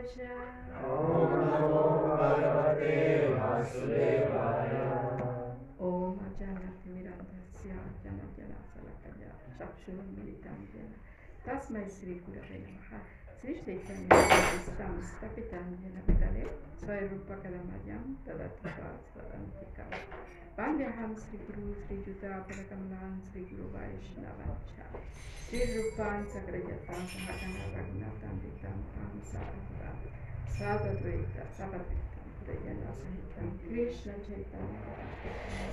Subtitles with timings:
[5.89, 6.11] ॐ
[11.47, 13.79] तस्मै श्री नमः Slišite,
[14.77, 16.43] sam kapitan je napisali
[16.79, 19.93] svoje rupa kadamajam, tada tisastaram tikal.
[20.57, 24.87] Vandeham Sri Guru Sri Juta Parakamlan Sri Guru Vaishnavacha
[25.49, 29.91] Sri Rupan Sakrajatam Sahagana Raghunatam Vitam Tam Sarvata
[30.57, 34.81] Sadhadvaita Sabhadvitam Pudayana Sahitam Krishna Chaitanya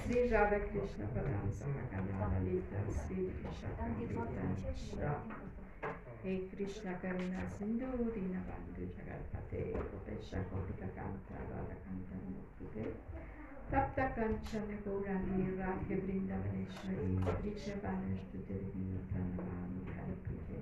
[0.06, 8.82] Sri Radha Krishna Padam Sahagana Lalita Sri Vishakam Vitam Shravam Hare Krishna Karuna Sindhu Dinabandhu
[8.98, 12.86] Jagatpate Gopesha Gopika Kanta Radha Kanta Muktuke
[13.70, 20.60] Tapta Kanchana Gaurani Radhe Vrindavaneshwari Vriksha Banashtute Vinotanamami Hare Krishna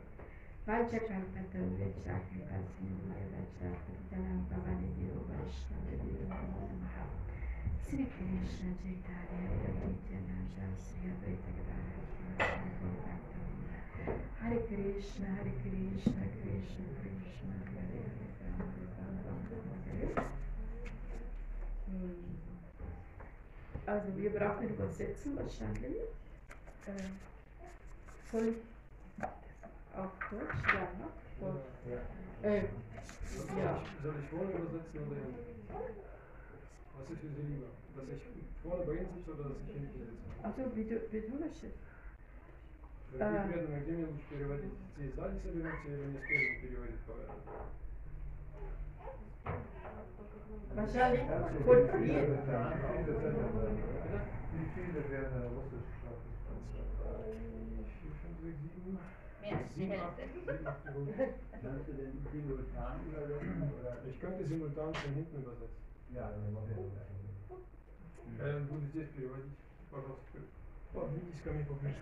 [0.68, 7.06] Vajakalpatam Vechakripa Sindhu Vajakalpatam Bhavani Deo Vaishnava Deo Namaha
[7.80, 13.25] Sri Krishna Chaitanya Prabhu Jana Jasi Advaita Gadara Shri Krishna
[14.06, 18.06] Hare Krishna, Hare Krishna, Krishna Krishna, Hare
[18.58, 18.86] Hare,
[19.90, 20.26] Hare.
[21.88, 22.26] Hm.
[23.88, 25.96] Also wir brauchen Übersetzung wahrscheinlich.
[26.86, 27.10] Äh,
[28.32, 28.56] soll
[29.96, 30.74] auf Deutsch?
[30.74, 31.08] Ja, ne?
[31.40, 31.66] Deutsch.
[32.44, 32.64] Äh,
[33.58, 33.82] ja.
[34.04, 35.66] Soll ich vorne übersetzen oder hinten?
[36.98, 37.70] Was ist für Sie lieber?
[37.96, 38.22] Dass ich
[38.62, 40.14] vorne bei Ihnen sitze oder dass ich hinten sitze?
[40.44, 41.74] Also wie du, wie du möchtest.
[43.15, 44.73] Вы примерно где мне лучше переводить?
[44.97, 47.35] Здесь сзади соберемся или мне спереди переводить поверх?
[50.75, 52.21] Wahrscheinlich von mir.
[54.53, 56.31] Wie viele werden Russisch sprechen?
[58.01, 58.99] Vier, fünf, sechs, sieben.
[59.41, 60.39] Mehr als die Sieben, acht, Hälfte.
[60.41, 61.15] sieben, acht Minuten.
[61.63, 63.63] Kannst du den simultan übersetzen?
[63.81, 63.97] Oder?
[64.09, 65.83] Ich könnte simultan von hinten übersetzen.
[66.15, 68.47] Ja, dann machen wir das.
[68.47, 69.57] Э, Буду здесь переводить.
[69.91, 70.39] Пожалуйста,
[70.93, 71.97] подвиньтесь ко мне поближе.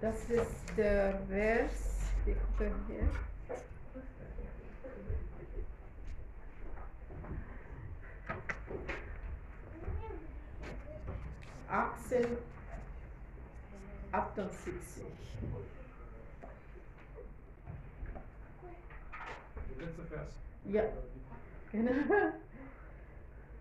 [0.00, 3.08] Das ist der Vers, wir gucken hier.
[11.68, 12.38] Achtzehn
[14.12, 15.04] achtundsiebzig.
[19.68, 20.45] Der letzte Vers.
[20.68, 20.82] Ja,
[21.70, 21.92] genau.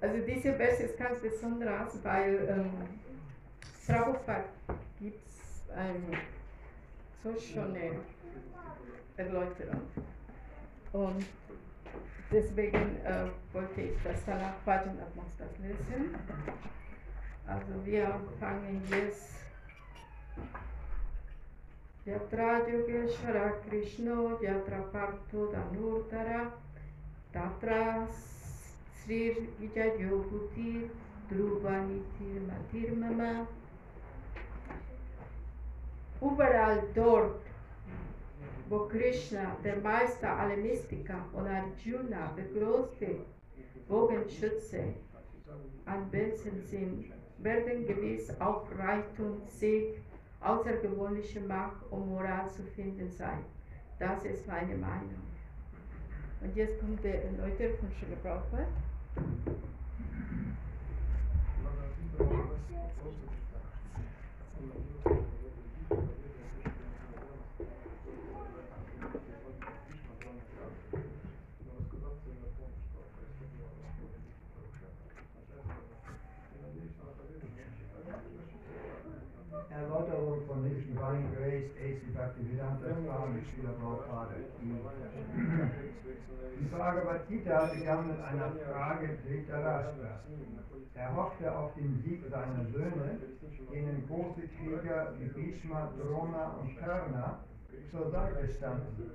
[0.02, 2.72] Also dieser Vers ist ganz besonders, weil ähm,
[3.86, 4.46] Prabhupada
[5.00, 5.28] gibt
[5.76, 6.18] eine
[7.24, 7.92] so schöne
[9.18, 9.82] Erläuterung.
[10.92, 11.26] Und
[12.32, 16.16] deswegen äh, wollte ich das Bhajan Atmos das lesen.
[17.48, 19.36] Also wir fangen jetzt
[22.06, 25.52] Yatra Yogeshwara Krishna Yatra Partho
[29.08, 30.90] Vijayoguti
[31.30, 33.48] Dhruvanitir Matirmama
[36.22, 37.42] Überall dort,
[38.70, 43.18] wo Krishna, der Meister aller Mystiker und Arjuna, der größte
[43.88, 44.96] Bogenschütze,
[45.86, 50.02] anwesend sind, werden gewiss auch Reichtum, Sieg,
[50.40, 53.44] außergewöhnliche Macht und Moral zu finden sein.
[54.00, 55.35] Das ist meine Meinung.
[56.42, 58.68] Und jetzt kommt der Erläuterung von Schiller Prabhupada.
[81.66, 82.12] Divine Grace, A.C.
[82.14, 84.36] Bhaktivedanta Swami Srila Prabhupada.
[86.60, 90.22] Die Bhagavad Gita begann mit einer Frage Dhritarashtra.
[90.94, 93.20] Er hoffte auf den Sieg seiner Söhne,
[93.72, 97.40] denen große Krieger wie Bhishma, Drona und Karna
[97.92, 99.12] zur Seite standen.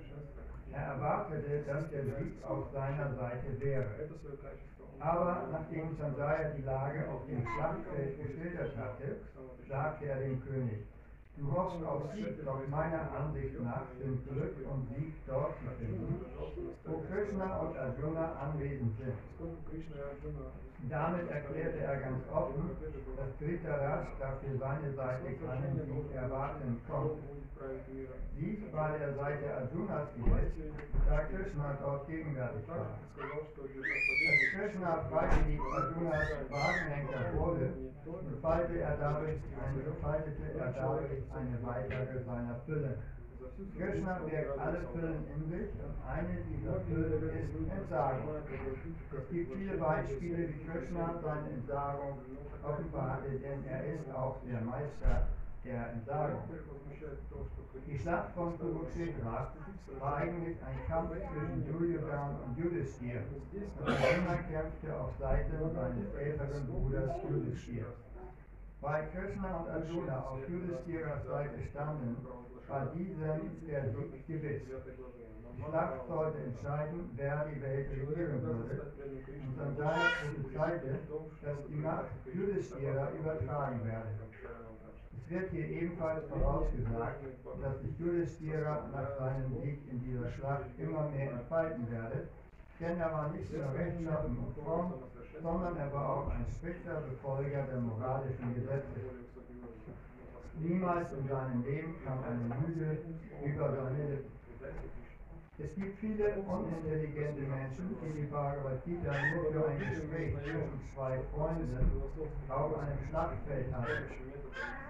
[0.72, 4.08] Er erwartete, dass der Sieg auf seiner Seite wäre.
[4.98, 9.16] Aber nachdem Sanjaya die Lage auf dem Schlachtfeld geschildert hatte,
[9.68, 10.86] sagte er dem König,
[11.40, 16.20] du hoffst auf Sieg, doch meiner Ansicht nach sind Glück und Sieg dort zu finden,
[16.84, 20.69] wo Krishna und Arjuna anwesend sind.
[20.88, 22.70] Damit erklärte er ganz offen,
[23.16, 27.18] dass Dhritarashtra da für seine Seite keinen Sieg erwarten konnte.
[28.36, 30.56] Dies war der Seite Arjunas gerecht,
[31.06, 32.96] da Krishna dort gegenwärtig war.
[33.20, 37.68] Als Krishna freiwillig Arjunas Wagenhänger wurde,
[38.26, 39.38] entfaltete er dadurch
[41.36, 42.96] eine weitere seiner Fülle.
[43.76, 48.28] Krishna wirkt alle Füllen in sich und eine dieser Füllen ist Entsagung.
[49.12, 52.18] Es gibt viele Beispiele, wie Krishna seine Entsagung
[52.62, 55.28] offenbar hatte, denn er ist auch der Meister
[55.64, 56.42] der Entsagung.
[57.86, 59.52] Die Schlacht von Kurukshetra
[59.98, 66.66] war eigentlich ein Kampf zwischen Duryodhan und Yudhisthira und Krishna kämpfte auf Seite seines älteren
[66.66, 67.88] Bruders Yudhisthira.
[68.80, 72.16] Weil Krishna und Arjuna auf Yudhisthiras Seite standen,
[72.66, 73.20] war diesem
[73.66, 74.62] der Sieg gewiss.
[75.56, 78.92] Die Schlacht sollte entscheiden, wer die Welt regieren würde.
[79.44, 80.98] Und von daher prophezeite,
[81.42, 84.08] dass die Macht Yudhisthira übertragen werde.
[85.12, 87.24] Es wird hier ebenfalls vorausgesagt,
[87.60, 92.28] dass sich Yudhisthira nach seinem Sieg in dieser Schlacht immer mehr entfalten werde,
[92.80, 94.94] denn er war nicht nur rechtschaffen und fromm,
[95.42, 99.00] sondern er war auch ein strikter Befolger der moralischen Gesetze.
[100.58, 102.98] Niemals in seinem Leben kam eine Lüge
[103.44, 104.40] über seine Lippen.
[105.58, 111.18] Es gibt viele unintelligente Menschen, die die Bhagavad Gita nur für ein Gespräch zwischen zwei
[111.34, 111.90] Freunden
[112.48, 114.14] auf einem Schlachtfeld halten.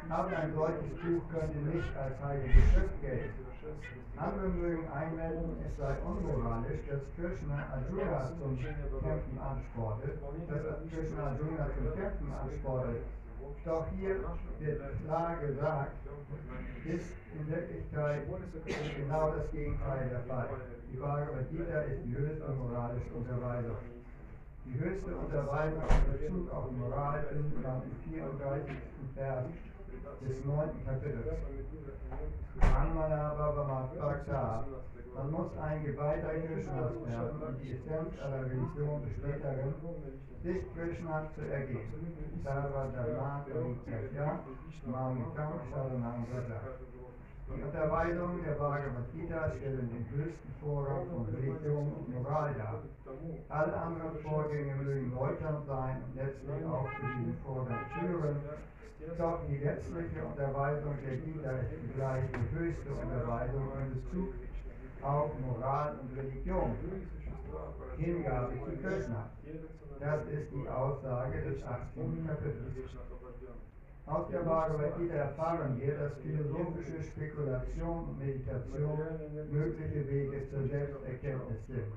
[0.09, 3.50] Aber ein solches Buch könnte nicht als heilige Schrift gelten.
[4.17, 11.69] Andere mögen einwenden, es sei unmoralisch, dass Krishna Arjuna zum Kämpfen ansportet, dass Krishna Arjuna
[11.77, 13.03] zum Kämpfen ansportet.
[13.65, 14.17] Doch hier
[14.59, 15.93] wird klar gesagt,
[16.85, 18.23] ist in Wirklichkeit
[18.97, 20.49] genau das Gegenteil der Fall.
[20.91, 23.77] Die Bhagavad Gita ist die höchste moralische Unterweisung.
[24.65, 28.77] Die höchste Unterweisung in Bezug auf Moral findet man im 34.
[29.15, 29.45] Vers
[30.21, 30.71] des 9.
[30.85, 31.39] Kapitels.
[32.59, 33.91] Brahmana Bhavamat
[35.15, 39.75] Man muss ein Geweihter Krishnas werden und die Essenz aller Religion besteht darin,
[40.43, 41.93] sich Krishna zu ergeben.
[42.45, 44.41] Sarva Dharma Parityajya
[44.87, 46.27] Mamikam Sharanam.
[47.53, 52.79] Die Unterweisungen der Bhagavad Gita stellen den höchsten Vorrang von Religion und Moral dar.
[53.49, 58.37] Alle anderen Vorgänge mögen läutern sein und letztlich auch zu diesem Vorgang führen,
[59.19, 64.35] doch die letztliche Unterweisung der ist zugleich die höchste Unterweisung in Bezug
[65.03, 66.75] auf Moral und Religion.
[67.97, 69.31] Hingabe zu Krishna.
[69.99, 72.27] Das ist die Aussage des 18.
[72.27, 72.91] Kapitels.
[74.07, 78.99] Aus der Bhagavad Gita erfahren wir, dass philosophische Spekulation und Meditation
[79.51, 81.93] mögliche Wege zur Selbsterkenntnis sind.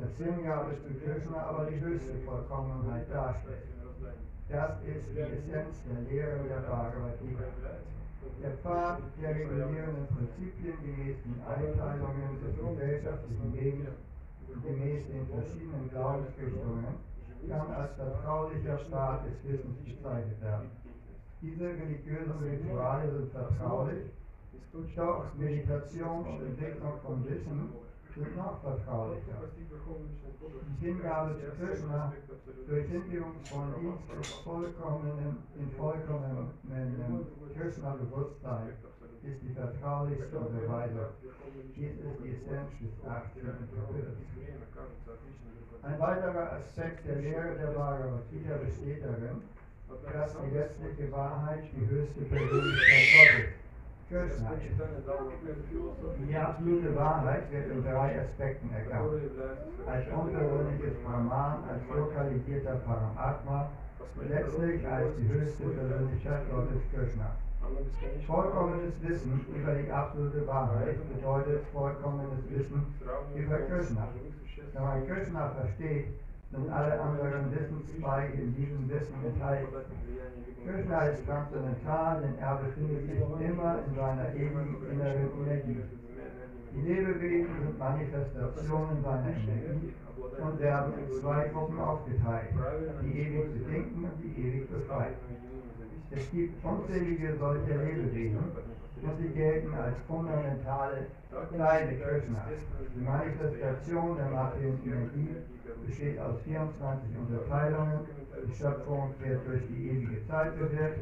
[0.00, 3.75] Dass Hingabe zu Krishna aber die höchste Vollkommenheit darstellt.
[4.48, 7.42] Das ist die Essenz der Lehre der Bhagavad Gita.
[8.42, 13.98] Der Pfad der regulierenden Prinzipien gemäß den Einteilungen des gesellschaftlichen Lebens
[14.46, 16.94] und gemäß den verschiedenen Glaubensrichtungen
[17.48, 20.70] kann als vertraulicher Pfad des Wissens bezeichnet werden.
[21.42, 24.10] Diese religiösen Rituale sind vertraulich,
[24.94, 27.70] doch Meditation und Entwicklung von Wissen
[28.16, 29.36] sind noch vertraulicher.
[30.80, 32.12] Die Hingabe zu Krishna
[32.66, 36.50] durch hingebungsvollen Dienst des vollkommenen, in vollkommenen
[37.54, 38.72] Krishna-Bewusstsein
[39.22, 41.12] ist die vertraulichste Unterweisung.
[41.76, 43.42] Dies ist die Essenz des 18.
[43.44, 44.18] Kapitels.
[45.82, 49.42] Ein weiterer Aspekt der Lehre der Bhagavad Gita besteht darin,
[49.88, 53.65] dass die letztliche Wahrheit die höchste Persönlichkeit Gottes,
[54.08, 54.40] Ist.
[56.28, 59.20] Die absolute Wahrheit wird in drei Aspekten erkannt.
[59.84, 63.68] Als unpersönliches Brahman, als lokalisierter Paramatma
[64.28, 67.36] letztlich als die höchste Persönlichkeit Gottes Krishna.
[68.28, 72.86] Vollkommenes Wissen über die absolute Wahrheit bedeutet vollkommenes Wissen
[73.34, 74.08] über Krishna.
[74.72, 76.14] Wenn man Krishna versteht,
[76.56, 79.66] sind alle anderen Wissenszweige in diesem Wissen enthalten.
[80.64, 85.82] Krishna ist transzendental, denn er befindet sich immer in seiner ewigen inneren Energie.
[86.74, 89.92] Die Lebewesen sind Manifestationen seiner Energie
[90.42, 92.50] und werden in zwei Gruppen aufgeteilt,
[93.02, 95.36] die ewig bedingten und die ewig befreiten.
[96.10, 98.44] Es gibt unzählige solcher Lebewesen
[99.02, 101.06] und sie gelten als fundamentale
[101.52, 102.48] kleine Krishnas.
[102.94, 105.36] Die Manifestation der materiellen Energie
[105.86, 108.00] besteht aus 24 Unterteilungen.
[108.46, 110.98] Die Schöpfung wird durch die ewige Zeit bewirkt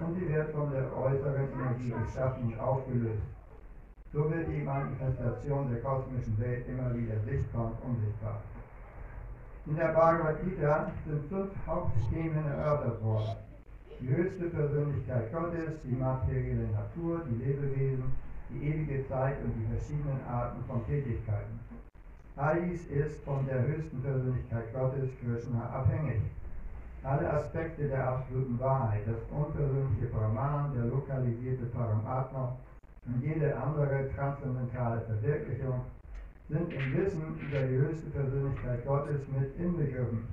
[0.00, 3.22] und sie wird von der äußeren Energie geschaffen und aufgelöst.
[4.12, 8.40] so wird die Manifestation der kosmischen Welt immer wieder sichtbar und unsichtbar.
[9.66, 13.36] In der Bhagavad Gita sind fünf Hauptthemen erörtert worden.
[14.00, 18.04] Die höchste Persönlichkeit Gottes, die materielle Natur, die Lebewesen,
[18.50, 21.58] die ewige Zeit und die verschiedenen Arten von Tätigkeiten.
[22.36, 26.20] All dies ist von der höchsten Persönlichkeit Gottes, Krishna, abhängig.
[27.02, 32.56] Alle Aspekte der absoluten Wahrheit, das unpersönliche Brahman, der lokalisierte Paramatma
[33.06, 35.80] und jede andere transzendentale Verwirklichung
[36.48, 40.26] sind im Wissen über die höchste Persönlichkeit Gottes mit inbegriffen.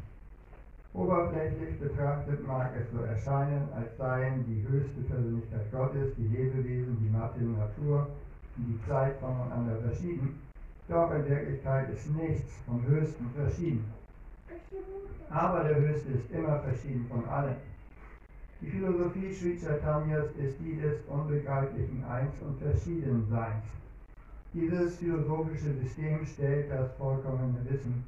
[0.93, 7.09] Oberflächlich betrachtet mag es so erscheinen, als seien die höchste Persönlichkeit Gottes, die Lebewesen, die
[7.09, 8.09] materielle Natur
[8.55, 10.39] und die Zeit voneinander verschieden.
[10.87, 13.91] Doch in Wirklichkeit ist nichts vom Höchsten verschieden.
[15.31, 17.55] Aber der Höchste ist immer verschieden von allen.
[18.61, 23.63] Die Philosophie Sri Chaitanyas ist die des unbegreiflichen Eins und Verschiedenseins.
[24.53, 28.05] Dieses philosophische System stellt das vollkommene Wissen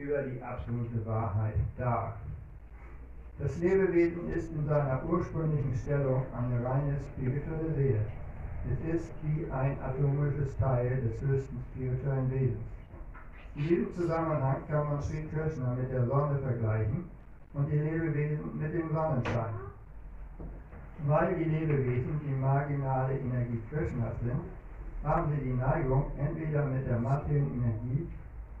[0.00, 2.16] über die absolute Wahrheit dar.
[3.38, 8.04] Das Lebewesen ist in seiner ursprünglichen Stellung eine reine spirituelle Seele.
[8.70, 12.60] Es ist wie ein atomisches Teil des höchsten spirituellen Wesens.
[13.56, 17.04] In diesem Zusammenhang kann man Sri Krishna mit der Sonne vergleichen
[17.54, 19.54] und die Lebewesen mit dem Sonnenschein.
[21.06, 24.40] Weil die Lebewesen die marginale Energie Krishnas sind,
[25.02, 28.06] haben sie die Neigung, entweder mit der materiellen Energie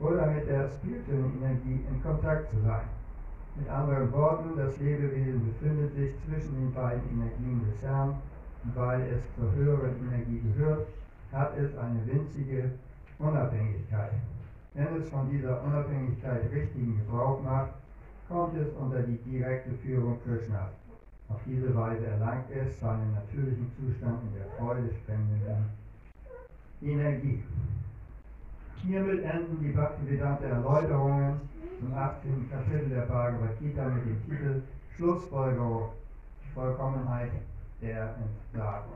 [0.00, 2.88] oder mit der spirituellen Energie in Kontakt zu sein.
[3.56, 8.16] Mit anderen Worten, das Lebewesen befindet sich zwischen den beiden Energien des Herrn
[8.64, 10.86] und weil es zur höheren Energie gehört,
[11.32, 12.70] hat es eine winzige
[13.18, 14.12] Unabhängigkeit.
[14.74, 17.72] Wenn es von dieser Unabhängigkeit richtigen Gebrauch macht,
[18.28, 20.72] kommt es unter die direkte Führung Krishnas.
[21.28, 25.66] Auf diese Weise erlangt es seinen natürlichen Zustand in der Freude spendenden
[26.82, 27.42] Energie.
[28.82, 31.40] Hiermit enden die Bhaktivedanta Erläuterungen
[31.78, 32.50] zum 18.
[32.50, 34.62] Kapitel der Bhagavad Gita mit dem Titel
[34.96, 35.90] Schlussfolgerung,
[36.54, 37.30] Vollkommenheit
[37.82, 38.92] der Entsagung.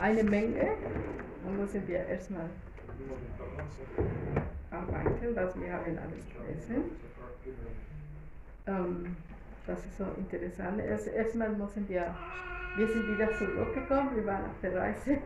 [0.00, 0.68] Eine Menge.
[1.44, 2.50] Da müssen wir erstmal
[4.70, 6.84] arbeiten, was wir haben alles gelesen.
[8.66, 9.16] Ähm,
[9.66, 10.80] das ist so interessant.
[10.80, 12.14] Erst, erstmal müssen wir,
[12.76, 15.12] wir sind wieder zurückgekommen, wir waren auf der Reise.
[15.12, 15.18] äh,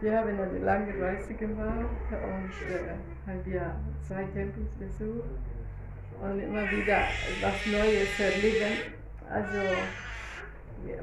[0.00, 2.96] wir haben eine lange Reise gemacht und äh,
[3.26, 5.30] haben wir zwei Tempels besucht
[6.20, 6.98] und immer wieder
[7.40, 8.92] was Neues erleben.
[9.30, 9.60] Also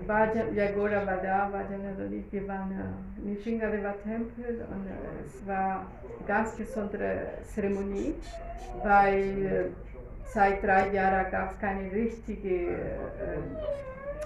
[0.05, 4.91] Bhajan, Yagora war da, Bhajan und ich, wir waren äh, im Shingadeva Tempel und äh,
[5.25, 8.13] es war eine ganz besondere Zeremonie,
[8.84, 9.65] weil äh,
[10.25, 12.77] seit drei Jahren gab es keine richtige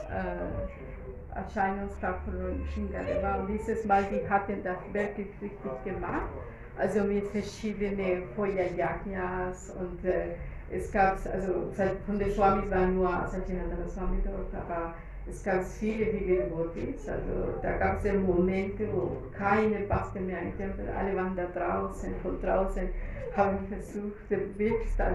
[0.10, 6.30] äh, Erscheinungstag von Shingadeva und dieses Mal, die hatten das wirklich richtig gemacht,
[6.78, 10.36] also mit verschiedenen Feuerjagnas und äh,
[10.72, 11.72] es gab, also
[12.06, 14.96] von den Swamis war nur Satyanandana Swami dort, aber
[15.28, 20.58] es gab viele viele Devotees, also da gab es Momente, wo keine passte mehr im
[20.58, 22.90] Tempel, alle waren da draußen, von draußen
[23.36, 24.56] haben versucht, den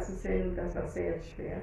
[0.01, 1.57] zu sehen und das war sehr schwer.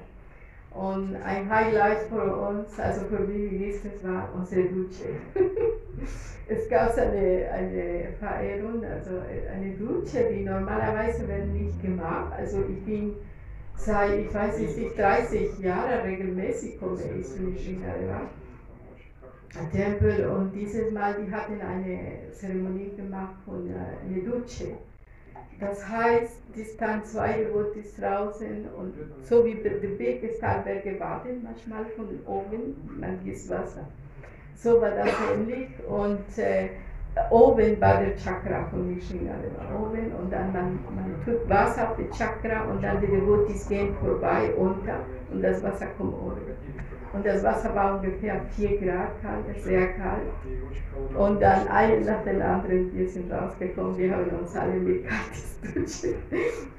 [0.78, 5.08] Und ein Highlight für uns, also für mich es war unsere Dusche.
[6.48, 9.10] es gab eine, eine Verehrung, also
[9.52, 12.32] eine Dusche, die normalerweise wird nicht gemacht.
[12.38, 13.14] Also ich bin
[13.74, 18.20] seit, ich weiß nicht, 30 Jahre regelmäßig komme ich zu Nishingarewa.
[19.72, 23.74] Tempel und dieses Mal, die hatten eine Zeremonie gemacht von äh,
[24.06, 24.76] eine Dusche.
[25.60, 31.42] Das heißt, die standen zwei Devotees draußen und so wie der Weg ist halber gewartet,
[31.42, 33.84] manchmal von oben, man gießt Wasser.
[34.54, 36.68] So war das ähnlich und äh,
[37.30, 42.08] oben war der Chakra von Nishinade oben und dann man, man tut Wasser auf die
[42.16, 45.00] Chakra und dann die Devotees gehen vorbei unter
[45.32, 46.40] und das Wasser kommt oben.
[47.18, 50.22] Und das Wasser war ungefähr 4 Grad kalt, sehr kalt.
[51.16, 55.58] Und dann eine nach den anderen, wir sind rausgekommen, wir haben uns alle mit kaltes
[55.60, 56.14] Duschen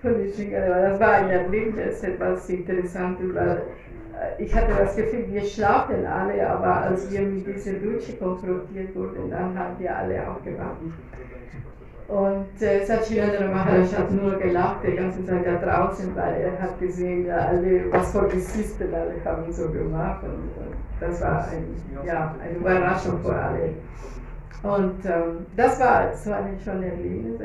[0.02, 0.92] von Nishinade.
[0.92, 3.64] Das war ein Erlebnis, etwas Interessantes, weil
[4.38, 9.30] ich hatte das Gefühl, wir schlafen alle, aber als wir mit dieser Dusche konfrontiert wurden,
[9.30, 10.78] dann haben wir alle aufgewacht.
[12.10, 16.80] Und äh, Satchilandra Maharaj hat nur gelacht die ganze Zeit da draußen, weil er hat
[16.80, 20.24] gesehen, alle, was für Gesichter alle haben so gemacht.
[20.24, 21.68] Und, und das war ein,
[22.04, 23.74] ja, eine Überraschung für alle.
[24.64, 27.42] Und ähm, das war so ein schönes Erlebnis.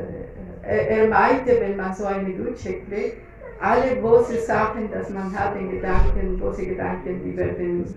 [0.63, 3.19] Er, er meinte, wenn man so eine Dusche kriegt,
[3.61, 7.95] alle große Sachen, dass man hat in Gedanken, große Gedanken, die werden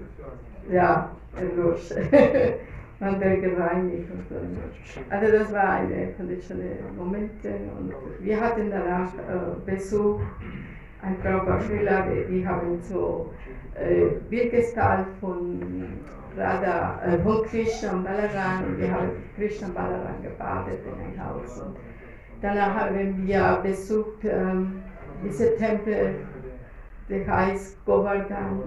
[0.70, 1.94] ja erlöscht.
[3.00, 4.36] man wird gereinigt und so.
[5.10, 10.20] Also das war eine schönen Momente und wir hatten danach äh, Besuch
[11.02, 13.32] ein Frau Baschwila, die, die haben so
[13.76, 15.62] äh, Wirkestal von
[16.36, 21.26] Radha, äh, von Krishna und Balaram und wir haben Krishna und Balaram gebadet in ein
[21.26, 21.62] Haus.
[21.62, 21.78] Und
[22.42, 24.82] danach haben wir besucht ähm,
[25.24, 26.16] diese Tempel,
[27.10, 28.62] der heißt Govardhan.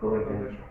[0.00, 0.67] Govardhan.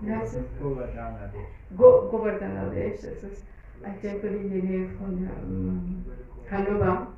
[0.00, 0.44] Wie heißt es?
[0.60, 1.30] Govardhana
[1.76, 3.02] Go Govardhana Desh.
[3.02, 3.44] Das ist
[3.82, 6.04] ein Tempel in der Nähe von ähm,
[6.50, 7.08] Hannover.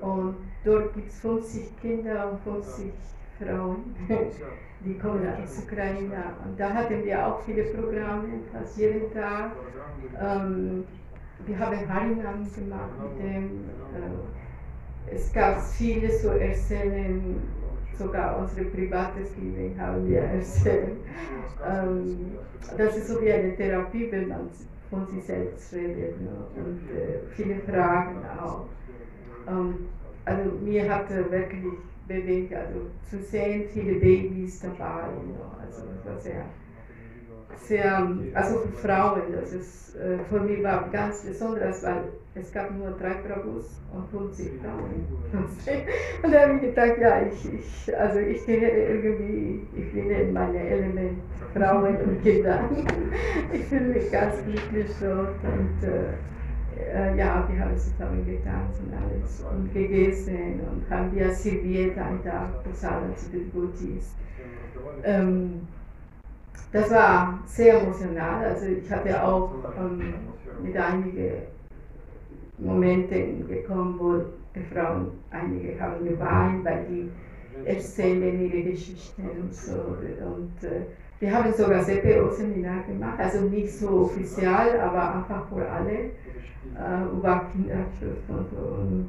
[0.00, 2.92] Und dort gibt es 50 Kinder und 50
[3.38, 3.94] Frauen,
[4.84, 6.34] die kommen aus Ukraine.
[6.44, 9.52] Und da hatten wir auch viele Programme, fast jeden Tag.
[10.20, 10.84] Ähm,
[11.44, 13.44] wir haben Harinam gemacht mit dem.
[13.94, 17.40] Äh, es gab viele zu erzählen,
[17.98, 20.98] sogar unsere privates Leben haben wir erzählt.
[21.66, 22.32] Ähm,
[22.76, 24.50] das ist so wie eine Therapie, wenn man
[24.90, 26.30] von sich selbst redet ne?
[26.56, 28.66] und äh, viele Fragen auch.
[29.48, 29.86] Ähm,
[30.24, 31.64] also mir hat wirklich
[32.06, 35.08] bewegt, also zu sehen, viele Babys dabei.
[35.08, 35.34] Ne?
[35.60, 36.44] Also das war sehr,
[37.56, 42.70] sehr, also für Frauen, das ist äh, für mich war ganz besonders, weil es gab
[42.76, 45.06] nur drei Prabhus und 50 Frauen.
[46.22, 50.32] Und da habe ich gedacht, ja, ich, ich, also ich gehöre irgendwie, ich bin in
[50.32, 51.18] meine Element,
[51.54, 52.68] Frauen und Kinder.
[53.52, 58.92] Ich fühle mich ganz glücklich dort und äh, äh, ja, wir haben zusammen getanzt und
[58.92, 64.14] alles und gegessen und haben wir serviert einen Tag Prasadam zu den Goutis.
[65.04, 65.66] Ähm,
[66.72, 70.14] das war sehr emotional, also ich hatte auch ähm,
[70.62, 71.32] mit einigen
[72.58, 74.22] Momenten gekommen, wo
[74.54, 77.10] die Frauen, einige haben geweint, weil die
[77.64, 79.72] erzählen ihre Geschichten und so.
[79.72, 80.82] Und äh,
[81.20, 87.46] wir haben sogar CPO-Seminar gemacht, also nicht so offiziell, aber einfach für alle, äh, über
[87.52, 88.80] Kinderschutz und so.
[88.80, 89.08] Und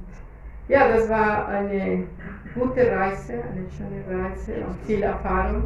[0.70, 2.04] ja, das war eine
[2.54, 5.64] gute Reise, eine schöne Reise und viel Erfahrung.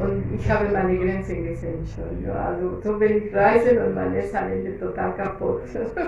[0.00, 2.24] Und ich habe meine Grenzen gesehen schon.
[2.24, 2.50] Ja.
[2.50, 5.62] Also so wenn ich reise und man ist am Ende total kaputt.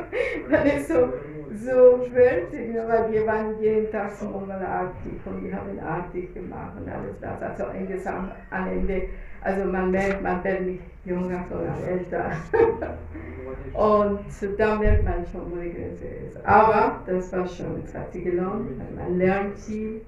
[0.50, 1.08] man ist so,
[1.52, 6.72] so schwierig, ja, weil wir waren jeden Tag so artig und wir haben artig gemacht
[6.78, 7.42] und alles das.
[7.42, 9.02] Also insgesamt am Ende,
[9.42, 12.30] also man merkt, man wird nicht jünger, sondern älter.
[13.72, 14.20] und
[14.58, 16.46] da merkt man schon, wo die Grenze ist.
[16.46, 20.02] Aber das war schon, es hat sich gelohnt, man lernt viel.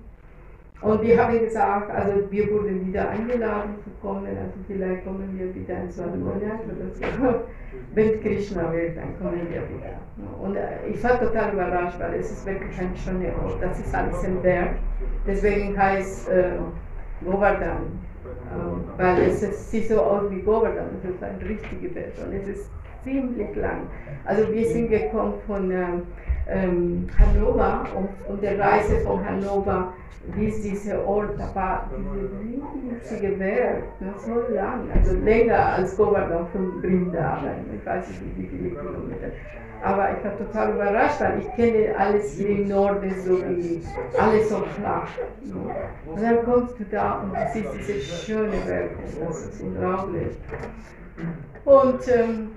[0.82, 5.54] Und wir haben gesagt, also wir wurden wieder eingeladen zu kommen, also vielleicht kommen wir
[5.54, 7.34] wieder in zwei Monaten oder so.
[7.94, 9.96] Wenn Krishna will, dann kommen wir wieder.
[10.42, 13.62] Und äh, ich war total überrascht, weil es ist wirklich ein schöner Ort.
[13.62, 14.70] Das ist alles im Berg.
[15.26, 16.50] Deswegen heißt äh,
[17.24, 18.00] Govardhan.
[18.24, 22.48] Äh, weil es sieht so aus wie Govardhan, es ist ein richtiger Berg und es
[22.48, 22.70] ist
[23.04, 23.86] ziemlich lang.
[24.24, 25.70] Also wir sind gekommen von
[26.48, 29.92] ähm, Hannover und, und der Reise von Hannover
[30.36, 33.82] bis dieser Ort, da war diese riesige Berg,
[34.18, 39.32] so lang, also länger als Govardhan von Brindavan, ich weiß nicht wie viele Kilometer.
[39.82, 43.82] Aber ich war total überrascht, weil ich kenne alles hier im Norden so wie,
[44.16, 45.08] alles so flach.
[46.06, 48.90] Und dann kommst du da und du siehst diese schöne Berge,
[49.26, 50.36] das ist unglaublich.
[51.64, 52.50] Und ähm,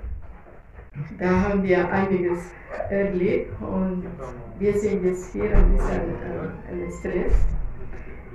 [1.20, 2.52] da haben wir einiges
[2.90, 4.04] erlebt und
[4.60, 7.34] wir sind jetzt hier ein bisschen äh, Stress.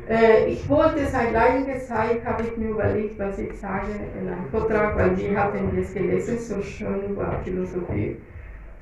[0.09, 3.87] Äh, ich wollte seit einiger Zeit, habe ich mir überlegt, was ich sage
[4.21, 8.17] in einem Vortrag, weil wir hatten jetzt gelesen, so schön über Philosophie.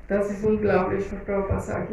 [0.07, 1.91] Das ist unglaublich, was Prabhupada sagt.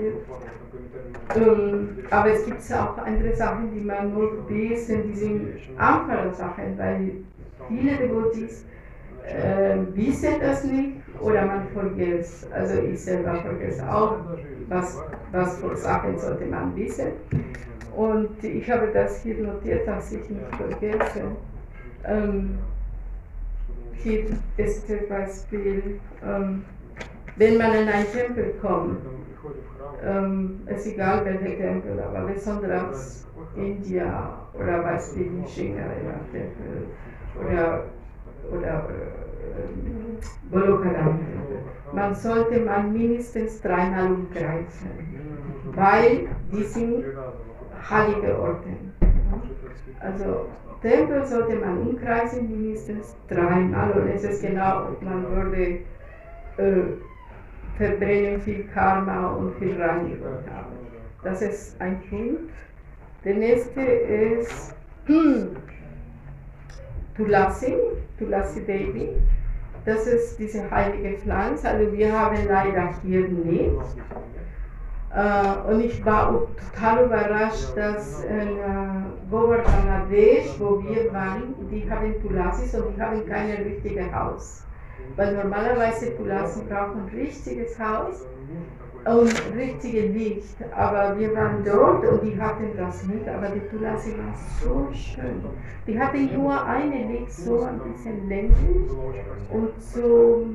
[1.36, 6.78] Ähm, aber es gibt auch andere Sachen, die man nur wissen, die sind einfache Sachen,
[6.78, 7.10] weil
[7.68, 8.64] viele Devotees
[9.26, 12.50] äh, wissen das nicht oder man vergisst.
[12.52, 14.16] Also ich selber vergesse auch,
[14.68, 17.12] was, was für Sachen sollte man wissen.
[17.94, 21.22] Und ich habe das hier notiert, dass ich nicht vergesse.
[22.04, 22.58] Ähm,
[23.94, 24.26] hier
[24.58, 26.64] ist zum Beispiel, ähm,
[27.36, 28.98] wenn man in einen Tempel kommt,
[30.04, 35.82] ähm, ist egal welcher Tempel, aber besonders India oder was wie China
[36.30, 36.86] Tempel
[37.40, 37.84] oder
[38.52, 39.26] oder äh.
[41.92, 44.90] Man sollte man mindestens dreimal umkreisen,
[45.74, 47.04] weil die sind
[47.88, 48.68] heilige Orte.
[50.00, 50.46] Also
[50.82, 55.78] Tempel sollte man umkreisen mindestens dreimal und es ist genau, man würde
[56.58, 56.82] äh,
[57.76, 60.76] verbrennen viel Karma und viel Reinigung haben.
[61.22, 62.52] Das ist ein Punkt.
[63.24, 64.74] Der nächste ist
[65.06, 65.55] hm,
[67.16, 67.74] Tulasi,
[68.18, 69.08] Tulasi Devi.
[69.84, 71.68] Das ist diese heilige Pflanze.
[71.68, 73.70] Also wir haben leider hier nicht.
[75.14, 82.20] Äh, und ich war total überrascht, dass in äh, Govardhanadesh, wo wir waren, die haben
[82.20, 84.64] Tulasis und die haben kein richtiges Haus.
[85.14, 88.26] Weil normalerweise Tulasi brauchen ein richtiges Haus
[89.06, 90.56] und richtige Licht.
[90.74, 93.28] Aber wir waren dort und die hatten das nicht.
[93.28, 95.42] Aber die Tulasi war so schön.
[95.86, 98.90] Die hatten nur eine Licht, so ein bisschen länglich
[99.50, 100.46] und so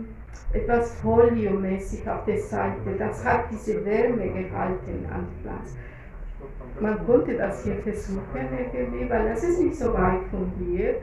[0.53, 2.95] etwas foliomäßig auf der Seite.
[2.97, 5.75] Das hat diese Wärme gehalten an Platz.
[6.79, 8.21] Man konnte das hier versuchen
[8.73, 10.95] irgendwie, weil das ist nicht so weit von hier,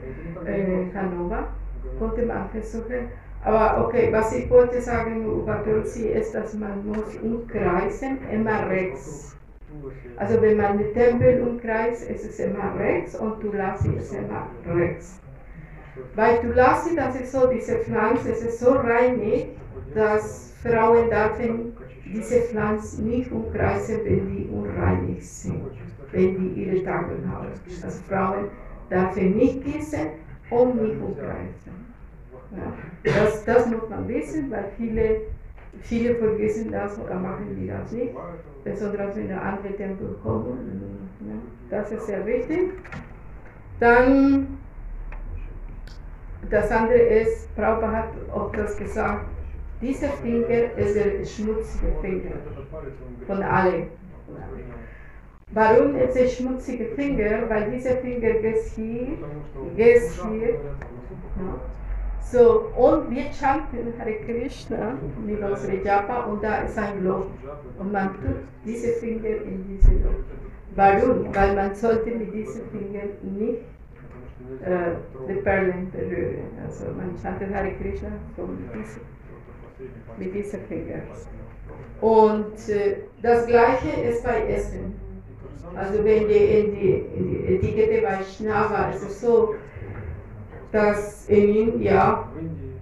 [0.45, 1.47] äh, Hannover,
[1.97, 3.09] konnte man versuchen.
[3.43, 9.37] Aber okay, was ich wollte sagen über Tulsi ist, dass man muss umkreisen, immer rechts.
[10.17, 15.19] Also wenn man den Tempel umkreist, ist es immer rechts und Tulasi ist immer rechts.
[16.15, 19.49] Bei Tulasi, das ist so, diese Pflanze, es ist so reinig,
[19.93, 25.71] dass Frauen dürfen diese Pflanze nicht umkreisen, wenn die unreinig sind,
[26.11, 27.47] wenn die ihre Tage haben.
[27.83, 28.49] Also Frauen
[28.89, 30.07] dürfen nicht gießen
[30.49, 31.88] und nicht umkreisen.
[32.55, 35.21] Ja, das, das muss man wissen, weil viele,
[35.81, 38.13] viele vergessen das oder machen die das nicht,
[38.63, 40.47] besonders wenn der andere Tempel kommt.
[40.47, 41.35] Ja,
[41.69, 42.71] das ist sehr wichtig.
[43.79, 44.59] Dann
[46.49, 49.25] das andere ist, Prabhupada hat auch das gesagt,
[49.81, 52.35] dieser Finger ist der schmutzige Finger
[53.27, 53.87] von allen.
[55.51, 57.49] Warum ist der schmutzige Finger?
[57.49, 59.17] Weil dieser Finger geht hier,
[59.75, 60.59] geht hier.
[62.21, 64.93] So, und wir chanten Hare Krishna
[65.25, 67.25] mit unserem Japa und da ist ein Loch.
[67.79, 70.23] Und man tut diese Finger in diese Loch.
[70.75, 71.33] Warum?
[71.33, 73.63] Weil man sollte mit diesem Finger nicht
[74.63, 74.91] äh,
[75.27, 76.51] die Perlen berühren.
[76.65, 79.01] Also man chantet Hare Krishna so mit diesem,
[80.17, 81.01] mit diesem Finger.
[82.01, 84.93] Und äh, das gleiche ist bei Essen.
[85.75, 89.55] Also wenn die in die, in die Etikette bei Schnava es so,
[90.71, 92.27] dass in India,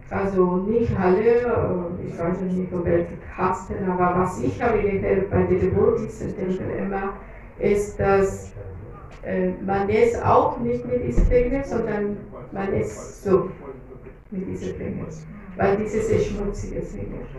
[0.09, 5.43] also nicht alle, ich weiß nicht, ob welche Kasten, aber was ich habe gehört bei
[5.43, 7.13] den Devotees immer,
[7.59, 8.53] ist, dass
[9.23, 12.17] äh, man ist auch nicht mit diesen Fingern, sondern
[12.51, 13.49] man ist so
[14.31, 15.07] mit diesen Fingern,
[15.55, 16.81] weil dieses ist schmutzige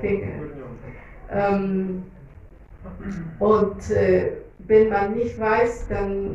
[0.01, 0.29] Finger.
[1.31, 2.03] Ähm,
[3.39, 4.33] und äh,
[4.67, 6.35] wenn man nicht weiß, dann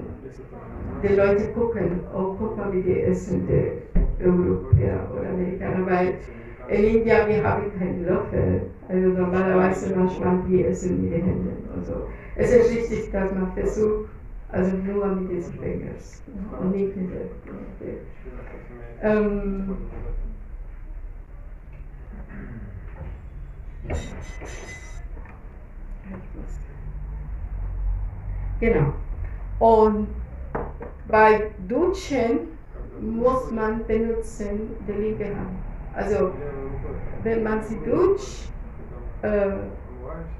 [1.03, 3.92] die Leute gucken, oh, guck mal, wie die essen, die
[4.25, 6.15] Europäer oder Amerikaner, weil
[6.67, 8.61] in Indien wir haben keinen Löffel.
[8.87, 12.07] Also normalerweise manchmal wir essen mit den Händen und so.
[12.35, 14.09] Es ist wichtig, dass man versucht,
[14.49, 15.95] also nur mit diesen Fingern
[16.61, 17.27] und nicht mit der.
[19.01, 19.75] Ähm,
[28.59, 28.93] Genau.
[29.59, 30.07] Und
[31.09, 32.52] bei Duschen
[33.03, 35.57] muss man benutzen die linke Hand.
[35.95, 36.31] Also
[37.23, 38.49] wenn man sie duscht,
[39.21, 39.51] äh,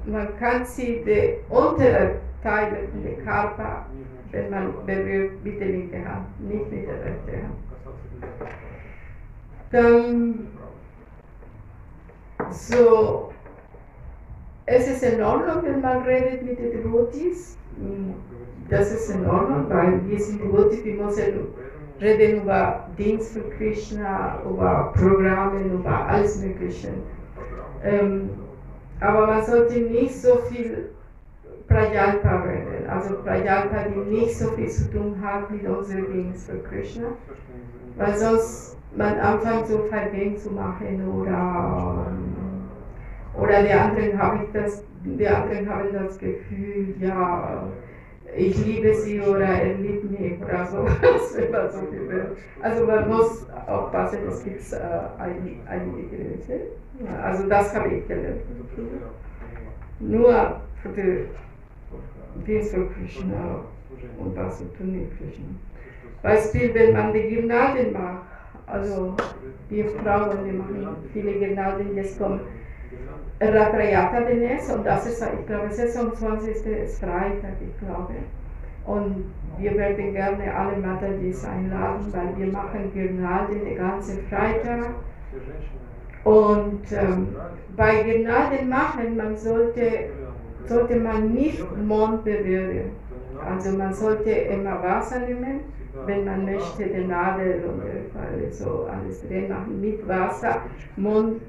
[0.06, 3.86] man kann sie die untere Teile des Körper,
[4.32, 7.58] wenn man berührt, mit der linken Hand, nicht mit der rechten Hand.
[9.70, 10.46] Dann
[12.50, 13.32] so,
[14.66, 17.56] es ist in Ordnung, wenn man redet mit den Devotees.
[18.68, 21.48] Das ist in Ordnung, weil wir sind Devotees, wir müssen
[22.00, 26.88] reden über Dienst für Krishna, über Programme, über alles Mögliche.
[27.82, 28.30] Ähm,
[29.00, 30.90] aber man sollte nicht so viel
[31.68, 36.58] Prajalpa reden, also Prajalpa, die nicht so viel zu tun hat mit unserem Dienst für
[36.58, 37.08] Krishna,
[37.96, 42.06] weil sonst man anfängt so vergehen zu machen oder
[43.34, 47.64] oder die anderen haben das, die anderen haben das Gefühl, ja
[48.36, 50.78] ich liebe sie oder er liebt mich oder so.
[52.62, 54.78] Also man muss aufpassen, es gibt äh,
[55.68, 56.60] einige Grenzen.
[57.22, 58.40] Also das habe ich gelernt.
[60.00, 61.26] Nur für die
[62.46, 63.60] Dienst Krishna
[64.18, 65.44] und was zu tun mit Krishna.
[66.22, 68.22] Beispiel, wenn man die Gymnasien macht,
[68.66, 69.14] also
[69.70, 72.40] die Frauen, die machen viele Gymnasien, jetzt kommt
[73.40, 76.66] Ratrayata Dines und das ist, ich glaube, 26.
[76.66, 78.14] ist Freitag, ich glaube.
[78.86, 84.90] Und wir werden gerne alle Matalis einladen, weil wir machen Girnalden den ganzen Freitag.
[86.24, 87.36] Und ähm,
[87.76, 90.10] bei Girnalden machen, man sollte,
[90.66, 92.90] sollte man nicht Mond berühren.
[93.44, 95.60] Also man sollte immer Wasser nehmen,
[96.06, 100.62] wenn man möchte, die Nadel und so alles drin machen mit Wasser.
[100.96, 101.40] Mund,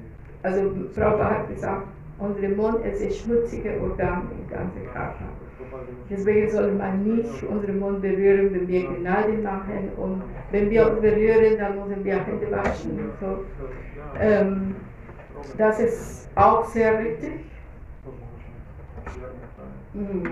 [0.46, 5.26] also Frau hat gesagt, unsere Mund ist ein schmutziger Organ im ganzen Körper.
[6.08, 9.90] Deswegen soll man nicht unseren Mund berühren, wenn wir Gnade machen.
[9.96, 12.92] Und wenn wir uns berühren, dann müssen wir Hände waschen.
[12.92, 13.44] Und so.
[14.20, 14.76] Ähm,
[15.58, 17.32] das ist auch sehr wichtig.
[19.94, 20.22] Hm.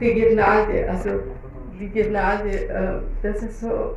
[0.00, 1.10] Die Gnade, also
[1.78, 3.96] die Gnade, äh, das ist so,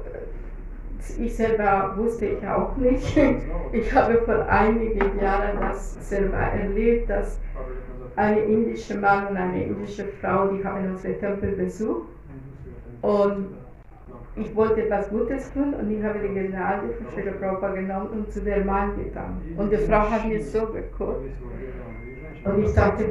[1.19, 3.17] ich selber wusste ich auch nicht.
[3.71, 7.39] Ich habe vor einigen Jahren das selber erlebt, dass
[8.15, 12.07] ein indischer Mann und eine indische Frau, die haben unseren Tempel besucht
[13.01, 13.47] und
[14.37, 18.31] ich wollte etwas Gutes tun und ich habe die Gnade von Sri Prabhupada genommen und
[18.31, 19.41] zu der Mann getan.
[19.57, 21.29] Und die Frau hat mir so geguckt
[22.43, 23.05] und ich dachte,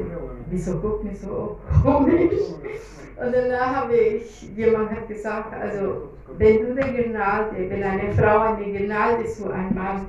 [0.51, 2.41] wieso guckt mich so komisch?
[3.17, 8.41] Und danach habe ich, jemand hat gesagt, also wenn du die Gnade, wenn eine Frau
[8.41, 10.07] eine Gnade zu einem Mann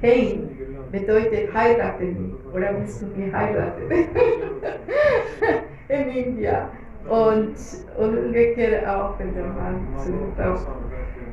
[0.00, 0.50] hängt,
[0.92, 3.90] bedeutet heirate mich oder willst du mich heiraten?
[5.88, 6.70] In India.
[7.08, 7.56] Und,
[7.96, 10.12] und umgekehrt auch, wenn der Mann zu.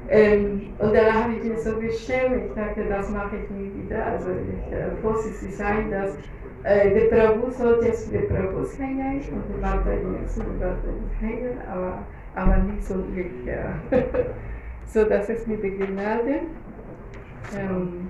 [0.08, 4.06] Ähm, und dann habe ich mich so geschämt, ich dachte, das mache ich nie wieder.
[4.06, 6.16] Also ich äh, vorsichtig sein, dass
[6.66, 10.18] der Prabhu sollte zu den Prabhus hängen und die den Mataji
[11.20, 12.00] hängen, aber,
[12.34, 13.76] aber nicht so umgekehrt.
[14.88, 16.40] so, das ist mit der Gnade.
[17.56, 18.10] Ähm,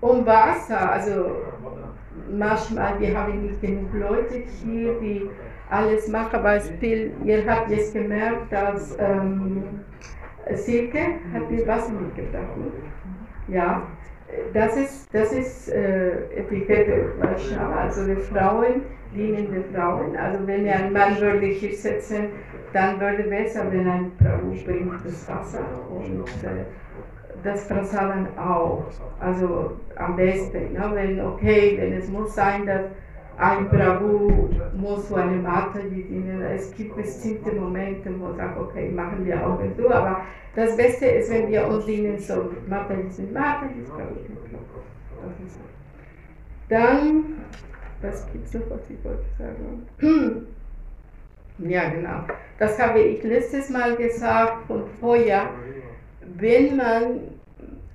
[0.00, 1.36] um Wasser, also
[2.30, 5.28] manchmal, wir haben nicht genug Leute hier, die
[5.68, 6.42] alles machen.
[6.42, 9.80] Beispiel, ihr habt jetzt gemerkt, dass ähm,
[10.54, 10.98] Silke
[11.34, 12.56] hat mir Wasser mitgebracht.
[12.56, 13.54] Ne?
[13.54, 13.82] Ja,
[14.52, 17.72] das ist, das ist äh, Etikette manchmal.
[17.78, 18.82] Also die Frauen
[19.14, 20.16] dienen den Frauen.
[20.16, 22.28] Also wenn ein Mann würde hier sitzen,
[22.72, 26.64] dann würde besser, wenn ein Frau bringt das Wasser und äh,
[27.44, 28.84] das Prasadan auch.
[29.20, 30.90] Also am besten, ne?
[30.94, 32.82] wenn okay, wenn es muss sein, dass
[33.38, 36.42] ein Prabhu muss so eine Mataji dienen.
[36.42, 40.22] Es gibt bestimmte Momente, wo man sagt, okay, machen wir auch so, aber
[40.54, 44.82] das Beste ist, wenn wir uns dienen, so Mataji sind Mataji, Prabhu sind Prabhu.
[46.68, 47.24] Dann,
[48.00, 50.46] was gibt es noch, was ich wollte sagen?
[51.58, 52.24] Ja, genau.
[52.58, 55.50] Das habe ich letztes Mal gesagt von vorher.
[56.38, 57.20] Wenn man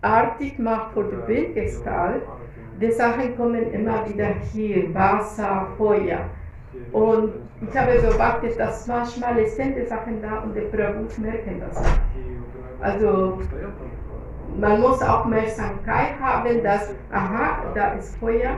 [0.01, 2.23] artig macht vor der Bildgestalt,
[2.79, 6.19] die Sachen kommen immer wieder hier, Wasser, Feuer.
[6.91, 11.83] Und ich habe beobachtet, dass manchmal sind die Sachen da und die Prabhus merken das.
[12.81, 13.39] Also
[14.59, 18.51] man muss Aufmerksamkeit haben, dass, aha, da ist Feuer.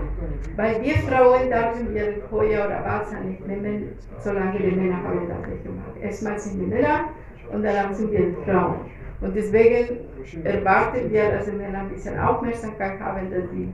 [0.55, 5.49] Bei wir Frauen dürfen wir Feuer oder Wasser nicht nehmen, solange die Männer haben das
[5.49, 5.91] nicht gemacht.
[6.01, 7.09] Erstmal sind die Männer
[7.51, 8.75] und danach sind wir Frauen.
[9.21, 9.99] Und deswegen
[10.43, 13.73] erwarten wir, dass die Männer ein bisschen Aufmerksamkeit haben, dass sie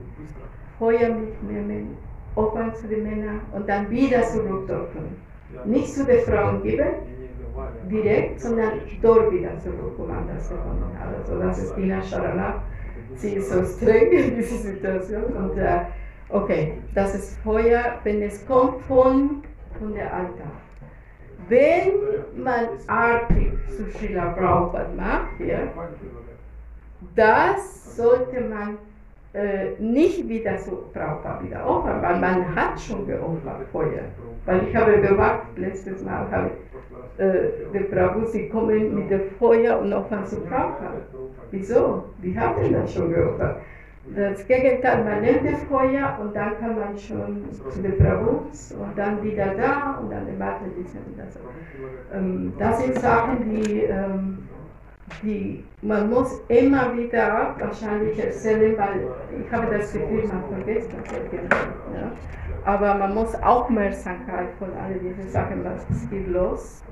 [0.78, 1.96] Feuer mitnehmen,
[2.34, 5.16] opfern zu den Männern und dann wieder zurück dürfen.
[5.64, 6.88] Nicht zu den Frauen geben,
[7.90, 11.16] direkt, sondern dort wieder zurück, wo man das gefunden hat.
[11.16, 12.62] Also das ist Dina Sharana.
[13.14, 15.24] Sie ist so streng in dieser Situation.
[15.24, 15.80] Und äh,
[16.28, 19.42] okay, das ist Feuer, wenn es kommt von,
[19.78, 20.52] von der Altar.
[21.48, 21.92] Wenn
[22.42, 25.68] man artig zu Srila Prabhupada macht, hier,
[27.14, 28.78] das sollte man
[29.32, 34.04] äh, nicht wieder so Prabhupada wieder opfern, weil man hat schon geopfert vorher.
[34.44, 39.30] Weil ich habe bewacht, letztes Mal habe ich äh, die Prabhu, sie kommen mit dem
[39.38, 41.02] Feuer und opfern zu Prabhupada.
[41.52, 42.04] Wieso?
[42.22, 43.58] Die haben das schon geopfert.
[44.14, 48.96] Das Gegenteil, man nimmt das Feuer und dann kann man schon zu den Prabhus und
[48.96, 51.36] dann wieder da und dann warten die sind das.
[52.14, 54.48] Ähm, das sind Sachen, die, ähm,
[55.22, 59.08] die man muss immer wieder wahrscheinlich erzählen, weil
[59.44, 61.12] ich habe das Gefühl, man vergisst das.
[61.12, 62.12] Ja?
[62.64, 66.82] Aber man muss Aufmerksamkeit von all diesen Sachen, was hier los,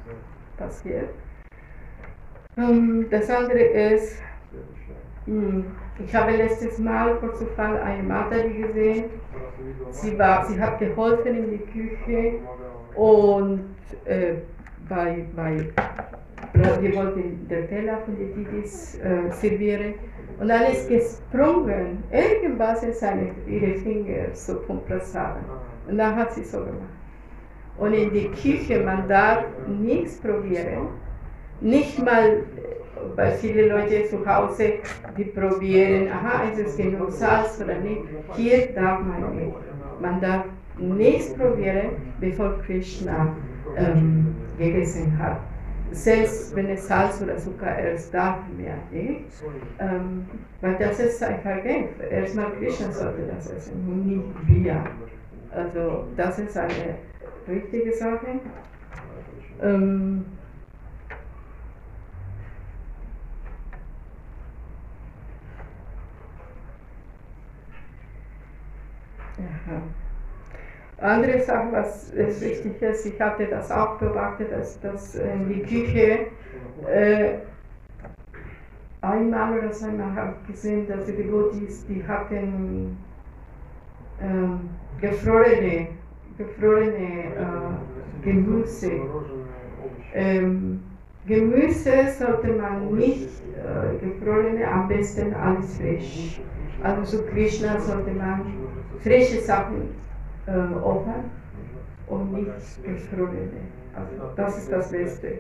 [0.57, 1.11] passiert.
[2.57, 4.23] Ähm, das andere ist,
[5.27, 9.05] ich habe letztes Mal vor Zufall eine Mataji gesehen.
[9.91, 12.35] Sie, war, sie hat geholfen in die Küche
[12.95, 13.65] und
[14.05, 14.35] äh,
[14.89, 15.69] bei, bei,
[16.81, 19.95] wir wollten den Teller von den Titis äh, servieren.
[20.41, 25.37] Und dann ist gesprungen, irgendwas in seine, ihre Finger so vom Prasad.
[25.89, 26.75] Und dann hat sie so gemacht.
[27.79, 30.89] Und in die Küche, man darf nichts probieren,
[31.61, 32.43] nicht mal
[33.17, 34.75] weil viele Leute zu Hause,
[35.17, 38.03] die probieren, aha, ist es genug Salz oder nicht.
[38.37, 39.57] Hier darf man nicht.
[40.01, 40.45] Man darf
[40.79, 41.91] nichts probieren,
[42.21, 43.37] bevor Krishna
[43.77, 45.39] ähm, gegessen hat.
[45.91, 49.27] Selbst wenn es Salz oder Zucker ist, darf mehr nicht.
[49.79, 50.27] Ähm,
[50.61, 51.89] weil das ist ein Vergehen.
[52.11, 54.85] Erstmal Krishna sollte das essen nicht wir.
[55.51, 56.97] Also das ist eine
[57.49, 58.41] richtige Sache.
[59.63, 60.25] Ähm,
[69.39, 69.83] Aha.
[70.99, 76.27] Andere Sache, was wichtig ist, ich hatte das auch beobachtet, dass, dass in die Küche
[76.89, 77.39] äh,
[79.03, 82.97] einmal oder zweimal habe ich gesehen, dass die Devotees, die hatten
[84.23, 84.71] ähm,
[85.01, 85.89] gefrorene,
[86.39, 88.93] gefrorene äh, Gemüse.
[90.15, 90.81] Ähm,
[91.27, 96.41] Gemüse sollte man nicht äh, gefrorene, am besten alles frisch.
[96.83, 98.43] Also zu Krishna sollte man
[99.03, 99.95] frische Sachen
[100.47, 101.31] äh, opfern
[102.07, 103.69] und nicht gefrorene.
[103.95, 105.39] Also das ist das Beste.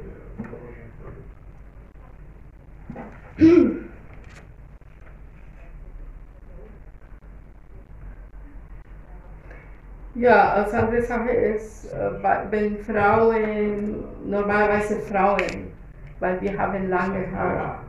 [10.14, 12.10] Ja, als andere Sache ist, äh,
[12.50, 15.72] wenn Frauen, normalerweise Frauen,
[16.20, 17.83] weil wir haben lange Haare,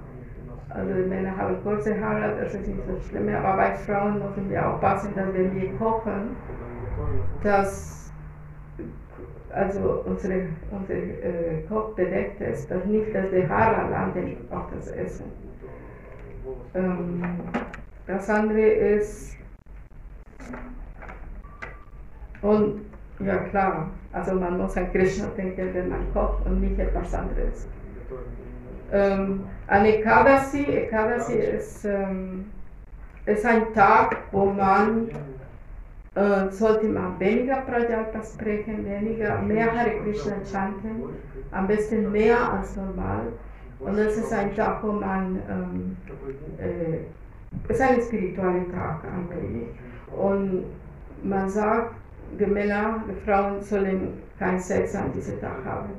[0.75, 4.49] also die Männer haben kurze Haare, das ist nicht so schlimm, aber bei Frauen müssen
[4.49, 6.35] wir aufpassen, dass wenn wir kochen,
[7.43, 8.11] dass
[9.51, 14.91] also unsere, unser äh, Kopf bedeckt ist, dass nicht, dass die Haare landen auf das
[14.91, 15.31] Essen.
[16.73, 17.23] Ähm,
[18.05, 19.37] das andere ist,
[22.41, 22.81] und
[23.19, 27.67] ja klar, also man muss an Krishna denken, wenn man kocht und nicht etwas anderes.
[28.91, 30.63] Ähm, an Ekadasi,
[31.33, 32.45] ist, ähm,
[33.25, 35.09] ist ein Tag, wo man
[36.15, 41.03] äh, sollte man weniger Prajalpa sprechen, weniger, mehr Hare Krishna chanten,
[41.51, 43.33] am besten mehr als normal.
[43.79, 45.97] Und das ist ein Tag, wo man, ähm,
[46.57, 46.99] äh,
[47.67, 49.67] es ist ein spiritueller Tag eigentlich.
[50.15, 50.65] Und
[51.23, 51.95] man sagt,
[52.39, 55.89] die Männer, die Frauen sollen keinen Sex an diesem Tag haben.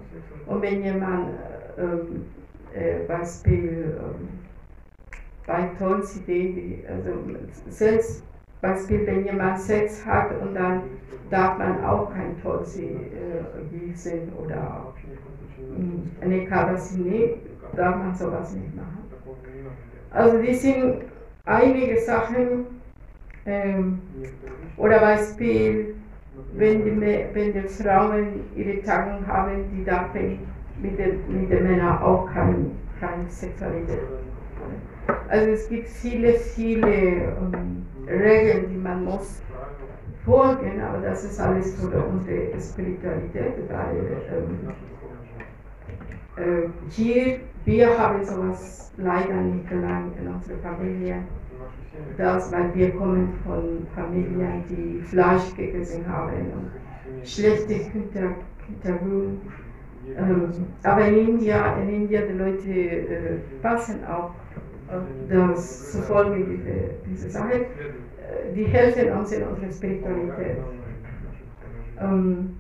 [0.46, 1.28] Und wenn jemand,
[1.76, 1.82] äh,
[3.06, 4.28] Beispiel, ähm,
[5.46, 7.10] bei Tulsi Devi, also
[7.68, 8.24] selbst
[8.60, 10.82] Beispiel, wenn jemand Sex hat und dann
[11.30, 14.92] darf man auch kein äh, gießen oder
[15.58, 17.34] äh, eine Kadasine,
[17.74, 19.04] darf man sowas nicht machen.
[20.10, 21.02] Also die sind
[21.44, 22.66] einige Sachen,
[23.44, 24.00] ähm,
[24.76, 25.94] oder Beispiel,
[26.54, 27.00] wenn die,
[27.32, 30.40] wenn die Frauen ihre Tage haben, die dürfen
[30.87, 32.70] mit den, mit den Männern auch keine
[33.01, 34.01] kein Sexualität.
[35.28, 39.43] Also es gibt viele, viele ähm, Regeln, die man muss
[40.24, 43.97] folgen, aber das ist alles für unsere Spiritualität, weil
[44.32, 44.68] ähm,
[46.37, 51.18] äh, hier, wir haben sowas leider nicht gelernt in unserer Familie.
[52.18, 59.41] Das, weil wir kommen von Familien, die Fleisch gegessen haben und schlechte Hintergrund.
[60.16, 60.52] Ähm,
[60.82, 64.30] aber in India, in India die Leute äh, passen auch
[65.28, 70.59] das zu folgen, diese, diese Sache, äh, die helfen uns in unserer Spiritualität.
[72.00, 72.57] Ähm,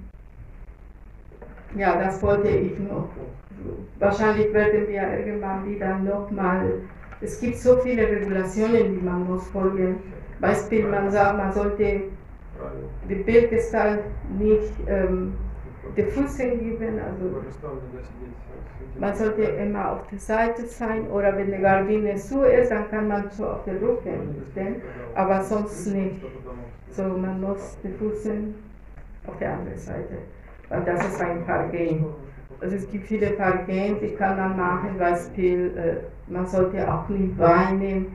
[1.76, 3.08] ja, das wollte ich noch.
[3.98, 6.80] Wahrscheinlich werden wir irgendwann wieder nochmal,
[7.20, 9.96] es gibt so viele Regulationen, die man muss folgen.
[10.40, 12.02] Beispiel, man sagt, man sollte
[13.08, 14.00] die Bildgestalt
[14.38, 15.34] nicht ähm,
[15.96, 17.42] die Füße geben, also
[18.98, 23.08] man sollte immer auf der Seite sein oder wenn die Gardine zu ist, dann kann
[23.08, 24.82] man so auf den Rücken stehen,
[25.14, 26.20] aber sonst nicht.
[26.90, 28.32] So, man muss die Füße
[29.26, 30.18] auf der anderen Seite,
[30.68, 32.06] weil das ist ein Vergehen.
[32.60, 33.32] Also es gibt viele
[34.00, 38.06] die kann man machen, Beispiel, äh, man sollte auch nicht weinen,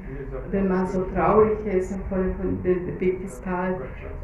[0.50, 3.76] wenn man so traurig ist und von dem Biblistal.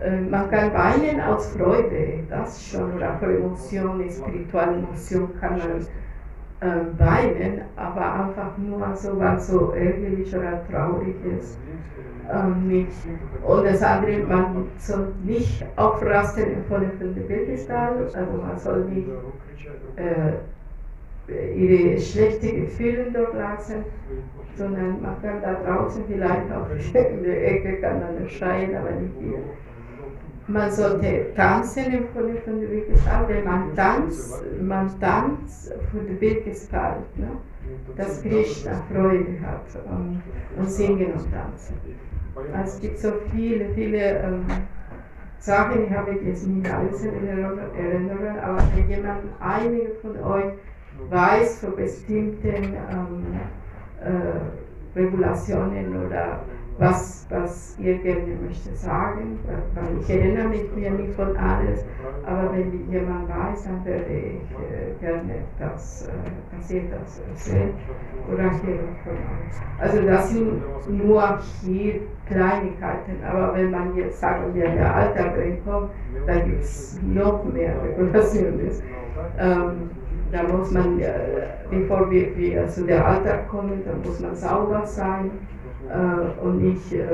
[0.01, 5.87] Äh, man kann weinen aus Freude, das schon, oder vor Emotionen, spirituelle Emotion kann man
[6.59, 11.57] äh, weinen, aber einfach nur so, was so ärgerlich oder traurig ist,
[12.31, 12.91] ähm, nicht.
[13.45, 18.85] Und das andere, man soll nicht aufrasten im Falle von der Bildestal, also man soll
[18.85, 19.07] nicht
[19.95, 20.33] äh,
[21.55, 23.83] ihre schlechten Gefühle dort lassen,
[24.55, 29.13] sondern man kann da draußen vielleicht auch in der Ecke kann man schreien, aber nicht
[29.19, 29.39] hier.
[30.47, 36.13] Man sollte tanzen im Falle von der Bildgestalt, wenn man tanzt, man tanzt für die
[36.13, 37.27] Bildgestalt, ne?
[37.95, 40.21] dass Krishna Freude hat und,
[40.57, 41.75] und singen und tanzen.
[42.53, 44.45] Also es gibt so viele, viele ähm,
[45.39, 50.53] Sachen, ich habe jetzt nicht alles in Erinnerung, aber wenn jemand, einige von euch
[51.09, 53.39] weiß von bestimmten ähm,
[54.01, 56.41] äh, Regulationen oder
[56.79, 59.39] was, was ihr gerne möchte sagen,
[59.73, 61.83] weil ich erinnere mich mir nicht von alles,
[62.23, 67.73] aber wenn jemand weiß, dann würde ich äh, gerne das, äh, dass ihr das erzählt
[68.31, 69.79] oder hören von euch.
[69.79, 75.89] Also das sind nur hier Kleinigkeiten, aber wenn man jetzt sagen wir der Alltag reinkommt,
[76.27, 78.71] dann gibt es noch mehr Regulationen.
[79.39, 79.89] Ähm,
[80.31, 81.09] da muss man, äh,
[81.71, 85.31] bevor wir, wir zu der Alltag kommen, dann muss man sauber sein
[85.89, 87.05] äh, und nicht äh,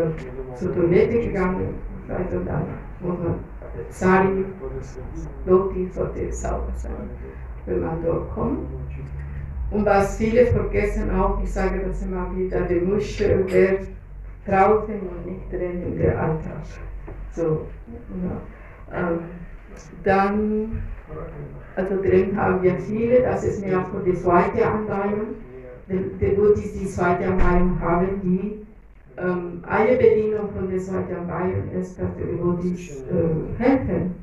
[0.55, 1.75] zur Toilette gegangen
[2.07, 2.63] sein, sondern
[2.99, 3.35] muss man
[3.89, 4.45] Sari,
[5.45, 7.09] Loti sollte sauber sein,
[7.65, 8.67] wenn man dort kommt.
[9.71, 13.87] Und was viele vergessen auch, ich sage das immer wieder, die Muschel wird
[14.45, 16.61] draußen und nicht drin in der Alltag.
[17.31, 17.65] So,
[18.23, 18.99] ja.
[18.99, 19.19] ähm,
[20.03, 20.83] dann,
[21.75, 25.35] also drin haben wir viele, das ist mehr für die zweite Anleitung.
[25.89, 28.65] Die, die zweite Anleitung haben, die
[29.17, 34.15] ähm, eine Bedingung von der zweiten Anleitung ist, dass die Buddhis äh, helfen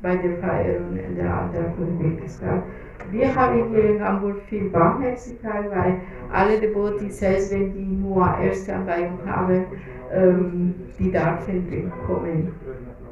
[0.00, 2.62] bei der Feierung der Alter von Wirklichkeit.
[3.10, 6.00] Wir haben hier in Hamburg viel Barmherzigkeit, weil
[6.32, 9.64] alle Devotis, selbst wenn die nur erste Anleitung haben,
[10.12, 12.52] ähm, die dürfen kommen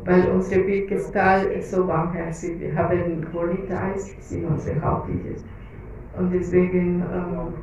[0.05, 2.59] weil unsere Bildgestalt ist so barmherzig.
[2.61, 5.45] Wir haben Qualitäts, sind unsere Hauptliches.
[6.19, 7.55] Und deswegen ähm,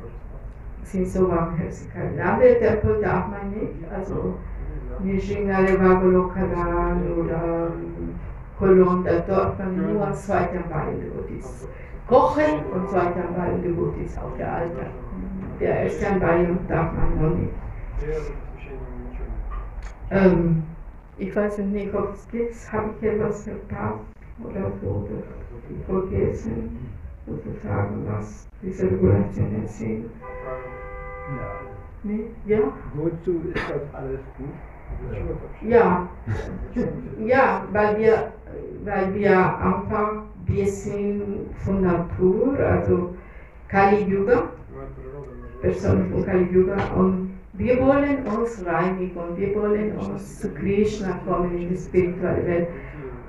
[0.84, 2.12] sind so Barmherzigkeit.
[2.14, 3.90] In anderen Tempel darf man nicht.
[3.94, 4.34] Also
[5.52, 7.70] alle Vagolokaran oder
[8.58, 11.68] Kolon, da darf man nur zweiter Wein Devotis.
[12.08, 14.90] Kochen und zweiter Wein Devotis auf der Altar.
[15.60, 17.52] Der erste Wein darf man noch nicht.
[20.10, 20.62] Ähm,
[21.18, 24.00] ich weiß nicht, ob es gibt, habe ich etwas verpasst
[24.42, 25.08] oder so,
[25.86, 26.78] vergessen,
[27.28, 30.06] sozusagen, was diese Regulationen sind.
[31.36, 31.60] Ja.
[32.02, 32.30] Nee?
[32.46, 32.72] Ja?
[32.94, 34.48] Wozu ist das alles gut?
[35.62, 36.08] Ja,
[37.24, 38.32] ja, weil wir,
[38.84, 43.14] weil wir einfach, wir sind von Natur, also
[43.68, 44.48] Kali Yuga,
[45.60, 51.56] Personen von Kali Yuga und wir wollen uns reinigen, wir wollen uns zu Krishna kommen
[51.58, 52.68] in die spirituelle Welt.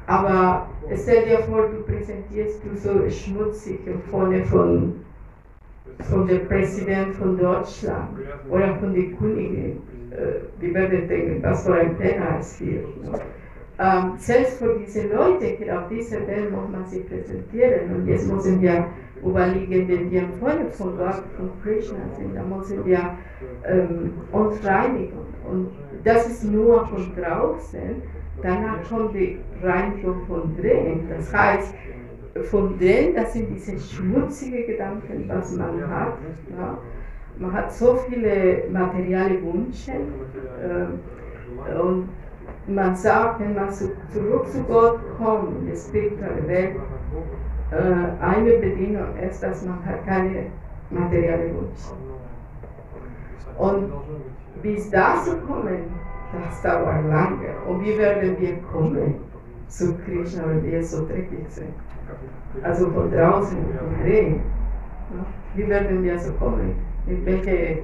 [0.10, 4.95] Aber stell dir vor, du präsentierst du so schmutzig im Vorne von,
[6.10, 8.18] von dem Präsident von Deutschland
[8.49, 9.84] oder von der Königin.
[10.10, 12.86] Äh, die werden denken, was für ein Penner ist hier.
[13.78, 17.93] Ähm, selbst für diese Leute hier auf dieser Welt muss man sich präsentieren.
[17.93, 18.88] Und jetzt müssen wir
[19.24, 23.16] überlegen, wenn wir Feuer von Gott, von Krishna sind, dann müssen wir
[23.64, 25.20] ähm, uns reinigen.
[25.47, 25.70] Und
[26.03, 28.01] das ist nur von draußen.
[28.41, 31.07] Danach kommt die Reinigung von drin.
[31.09, 31.73] Das heißt,
[32.49, 36.13] von drin, das sind diese schmutzigen Gedanken, was man hat.
[36.57, 36.77] Ja.
[37.37, 39.91] Man hat so viele materielle Wünsche.
[39.91, 42.09] Äh, und
[42.67, 46.75] man sagt, wenn man zu, zurück zu Gott kommt, in die spirituelle Welt,
[47.71, 50.47] äh, eine Bedingung ist, dass man hat keine
[50.89, 51.93] materielle Wünsche.
[53.57, 53.91] Und
[54.61, 55.99] bis dazu kommen,
[56.34, 57.55] das dauert lange.
[57.67, 59.15] Und wie werden wir kommen
[59.67, 61.73] zu Krishna, wenn wir so dreckig sind?
[62.63, 64.41] Also von draußen, von drin.
[65.55, 66.75] Wie werden wir so kommen?
[67.07, 67.80] In welche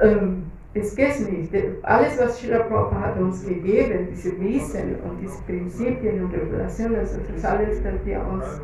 [0.00, 1.54] ähm, es geht nicht.
[1.82, 7.12] Alles, was Srila Prabhupada hat uns gegeben, diese Wissen und diese Prinzipien und Regulationen, das
[7.14, 8.60] ist alles, dass wir uns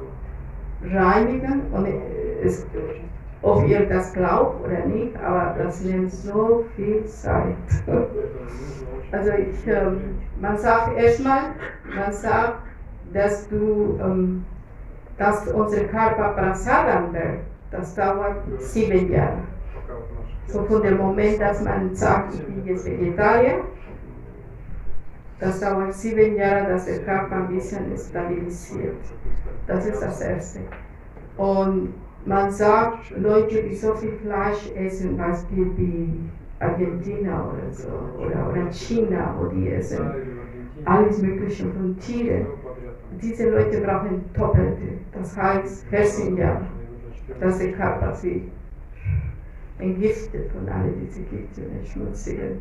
[0.90, 1.62] reinigen.
[1.72, 1.86] Und
[2.42, 2.66] es,
[3.42, 7.56] ob ihr das glaubt oder nicht, aber das nimmt so viel Zeit.
[9.10, 11.54] Also ich, ähm, man sagt erstmal,
[11.96, 12.58] man sagt,
[13.14, 14.44] dass du, ähm,
[15.16, 17.40] dass unser Körper Prasadam wird.
[17.70, 19.38] Das dauert sieben Jahre.
[20.46, 23.64] So von dem Moment, dass man sagt, ich bin jetzt Vegetarier,
[25.40, 28.96] das dauert sieben Jahre, dass der Körper ein bisschen stabilisiert.
[29.66, 30.60] Das ist das Erste.
[31.36, 31.94] Und
[32.28, 36.20] man sagt, Leute, die so viel Fleisch essen, Beispiel wie
[36.60, 40.10] Argentina oder so, oder, oder China, wo die essen
[40.84, 42.46] alles Mögliche von Tieren,
[43.20, 44.98] diese Leute brauchen Doppelte.
[45.12, 46.62] Das heißt, Herzinjahr,
[47.40, 48.42] dass der Körper sich
[49.78, 52.60] entgiftet von all diesen Giften, schmutzigen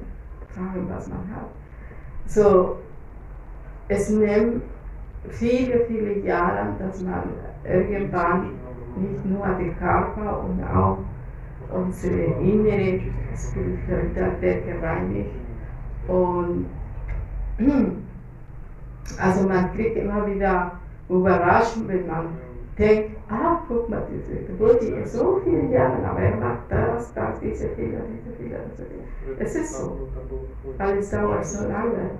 [0.49, 1.49] Sachen, was man hat.
[2.25, 2.77] So,
[3.87, 4.63] es nimmt
[5.29, 7.23] viele, viele Jahre, dass man
[7.63, 8.51] irgendwann
[8.97, 10.97] nicht nur den Körper und auch
[11.71, 13.01] unsere innere
[13.35, 15.31] Spiritualität wird gereinigt.
[16.07, 16.65] Und
[19.19, 20.71] also man kriegt immer wieder
[21.09, 22.27] Überraschung, wenn man
[22.77, 27.39] denkt, ah, guck mal, diese die ist so viele Jahre, aber er macht das, das,
[27.39, 29.03] diese Fehler, diese Fehler, diese Fehler.
[29.39, 30.09] Es ist so,
[30.77, 32.11] weil es dauert so lange,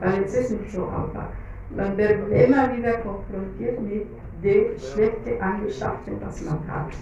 [0.00, 1.28] weil es ist nicht so einfach.
[1.76, 4.06] Man wird immer wieder konfrontiert mit
[4.42, 6.92] den schlechten Eigenschaften, was man hat.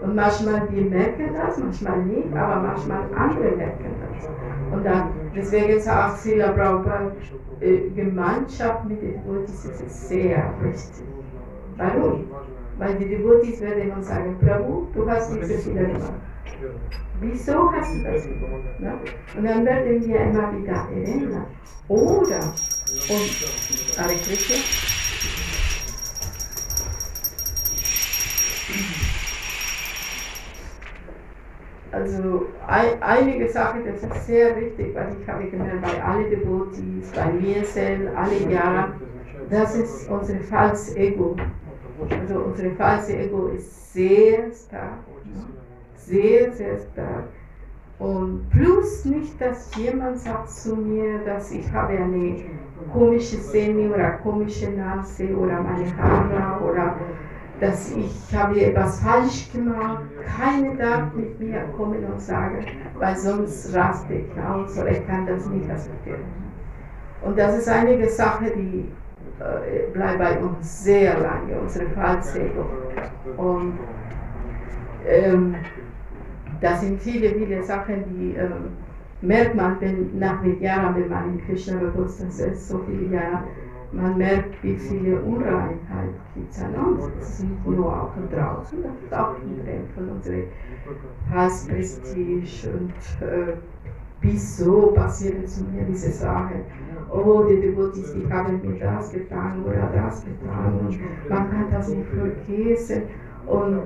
[0.00, 4.28] Und manchmal wir merken das, manchmal nicht, aber manchmal andere merken das.
[4.72, 7.12] Und dann, deswegen sagt Sila Prabhupada,
[7.60, 11.04] äh, Gemeinschaft mit den Devotees ist sehr wichtig.
[11.76, 12.30] Warum?
[12.78, 16.12] Weil die Devotees werden uns sagen, Prabhu, du hast diese Fehler gemacht.
[17.20, 19.14] Wieso hast du das gemacht?
[19.36, 21.46] Und dann werden wir immer wieder erinnern.
[21.88, 22.38] Oder,
[23.08, 24.56] und, Hare Krishna,
[31.90, 37.10] Also ein, einige Sachen, das ist sehr wichtig, weil ich habe gemerkt, bei allen Devotees,
[37.14, 38.92] bei mir selbst, alle Jahre,
[39.48, 41.34] das ist unser falsches Ego.
[42.10, 44.98] Also unser falsches Ego ist sehr stark,
[45.96, 47.24] sehr, sehr stark.
[47.98, 52.36] Und plus nicht, dass jemand sagt zu mir, dass ich habe eine
[52.92, 56.96] komische Zähne oder komische Nase oder meine Haare oder
[57.60, 60.04] dass ich habe etwas falsch gemacht.
[60.36, 62.64] Keine darf mit mir kommen und sagen,
[62.98, 66.20] weil sonst raste ich aus oder ich kann das nicht akzeptieren.
[67.22, 68.88] Und das ist eine Sache, die
[69.40, 72.64] äh, bleibt bei uns sehr lange, unsere Fallzego.
[73.36, 73.78] Und
[75.06, 75.56] ähm,
[76.60, 78.76] das sind viele, viele Sachen, die ähm,
[79.20, 83.44] merkt man, wenn nach den Jahren, wenn man in Krishna bewusst ist, so viele Jahre,
[83.92, 87.04] man merkt, wie viele Unreinheit gibt es an uns.
[87.20, 90.44] Es ist nur auch draußen, das ist auch drin von unserem
[91.30, 93.54] Halsprestige und äh,
[94.20, 96.64] wieso passieren zu mir diese Sachen.
[97.10, 100.98] Oh, die Devotees, die haben mir das getan oder das getan und
[101.30, 103.02] man kann das nicht vergessen.
[103.48, 103.82] Und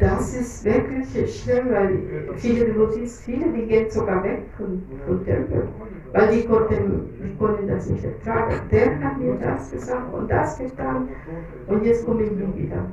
[0.00, 1.98] das ist wirklich schlimm, weil
[2.36, 5.68] viele Devotees, viele, die gehen sogar weg von, von Tempel,
[6.12, 8.54] weil die konnten, die konnten das nicht ertragen.
[8.70, 11.08] Der hat mir das gesagt und das getan
[11.66, 12.84] und jetzt komme ich nie wieder.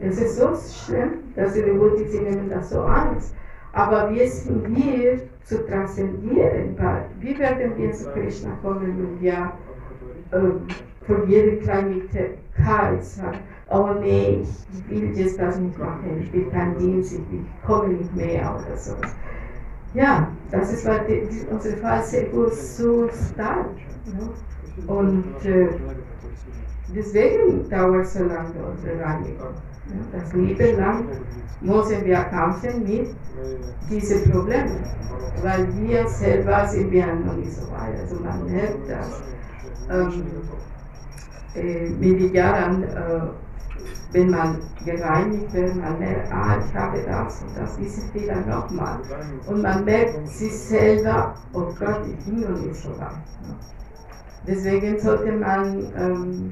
[0.00, 3.34] Es ist so schlimm, dass die Devotees, nehmen das so ernst.
[3.72, 9.52] Aber wir sind hier zu transzendieren, weil wie werden wir zu Krishna kommen, wenn wir
[10.32, 12.36] äh, von jeder Kleinigkeit
[13.00, 13.38] sagen,
[13.72, 14.42] oh nee,
[14.72, 18.76] ich will jetzt das nicht machen, ich will kein Dienst, ich komme nicht mehr oder
[18.76, 19.14] sowas.
[19.94, 23.66] Ja, das ist, weil die, die, unsere Ego so stark.
[24.06, 24.94] Ja?
[24.94, 25.68] Und äh,
[26.94, 29.54] deswegen dauert so lange unsere Reinigung.
[29.88, 30.18] Ja?
[30.18, 31.04] Das Leben lang
[31.60, 33.14] müssen wir kämpfen mit
[33.90, 34.78] diesen Problemen,
[35.42, 38.00] weil wir selber sind wir noch nicht so weit.
[38.00, 39.22] Also man merkt das
[39.90, 40.24] ähm,
[41.54, 42.82] äh, mit den Jahren.
[42.84, 43.41] Äh,
[44.12, 48.98] wenn man gereinigt wird, man merkt, ah, ich habe das und das, diese Fehler nochmal.
[49.46, 53.22] Und man merkt sich selber, oh Gott, ich bin noch nicht so weit.
[54.46, 56.50] Deswegen sollte man ähm,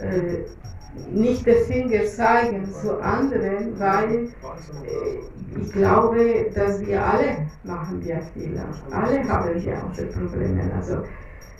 [0.00, 0.44] äh,
[1.12, 8.20] nicht den Finger zeigen zu anderen, weil äh, ich glaube, dass wir alle machen wir
[8.34, 8.66] Fehler.
[8.90, 10.70] Alle haben wir unsere Probleme.
[10.74, 11.02] Also,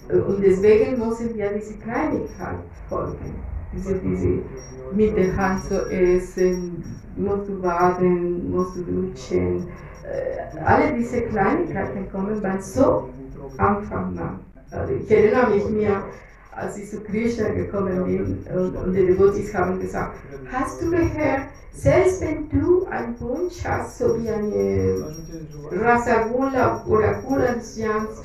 [0.09, 3.37] äh, und deswegen müssen wir diese Kleinigkeit folgen
[3.73, 4.43] diese, diese
[4.93, 6.85] mit der Hand zu essen,
[7.17, 9.69] musst du baden, musst du duschen.
[10.05, 13.09] Äh, alle diese Kleinigkeiten kommen bei so
[13.59, 14.41] Anfang an.
[14.71, 16.03] Also ich erinnere mich mir,
[16.53, 20.17] als ich zu Krishna gekommen bin und, und die Devotees haben gesagt,
[20.51, 21.43] hast du gehört,
[21.73, 25.15] selbst wenn du einen Wunsch hast, so wie eine
[25.71, 28.23] Rasagula oder Kulansians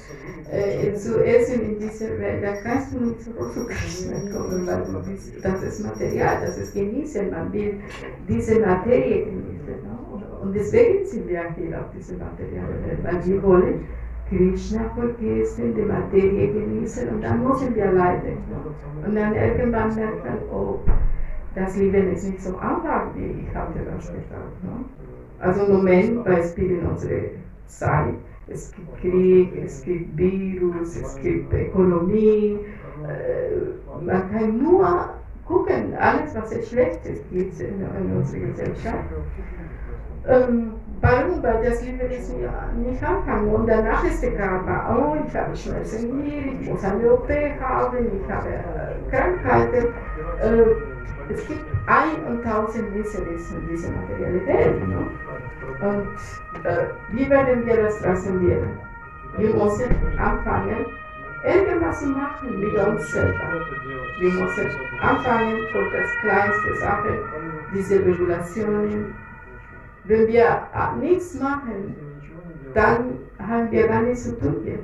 [0.51, 5.09] äh, zu essen in dieser Welt, dann kannst du nicht zu Krishna kommen, weil du
[5.09, 7.79] bist, das ist Material, das ist genießen, man will
[8.27, 9.83] diese Materie genießen.
[9.83, 10.41] No?
[10.41, 13.85] Und deswegen sind wir hier auf dieser materiellen Welt, weil wir wollen
[14.29, 18.37] Krishna vergessen, die Materie genießen und dann müssen wir leiden.
[19.05, 20.79] Und dann irgendwann merkt man, oh,
[21.53, 24.63] das Leben ist nicht so einfach, wie ich hatte das gesagt.
[24.63, 24.85] Ne?
[25.39, 27.21] Also im Moment, Beispiel in unserer
[27.67, 28.15] Zeit,
[28.47, 32.59] es gibt Krieg, es gibt Virus, es gibt Ökonomie,
[33.03, 35.09] äh, man kann nur
[35.45, 39.05] gucken, alles was es Schlechtes gibt in, in unserer Gesellschaft.
[40.27, 40.73] Ähm,
[41.05, 41.43] Warum?
[41.43, 44.97] Weil das Leben ist ja nicht anfangen und danach ist der Karma.
[44.97, 47.29] Oh, ich habe Schmerzen hier, ich muss eine OP
[47.61, 49.93] haben, ich habe äh, Krankheiten.
[50.41, 54.81] Äh, es gibt ein und tausend Miseries in dieser materiellen Welt.
[55.81, 58.79] Und äh, wie werden wir das transzendieren?
[59.37, 60.87] Wir müssen anfangen,
[61.43, 63.61] irgendwas zu machen mit uns selber.
[64.19, 67.19] Wir müssen anfangen von das kleinste Sache,
[67.71, 69.13] diese Regulationen.
[70.07, 70.67] Wenn wir
[70.99, 71.95] nichts machen,
[72.73, 74.79] dann haben wir gar nichts zu tun hier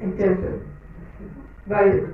[0.00, 0.60] im Tempel.
[1.66, 2.08] Weil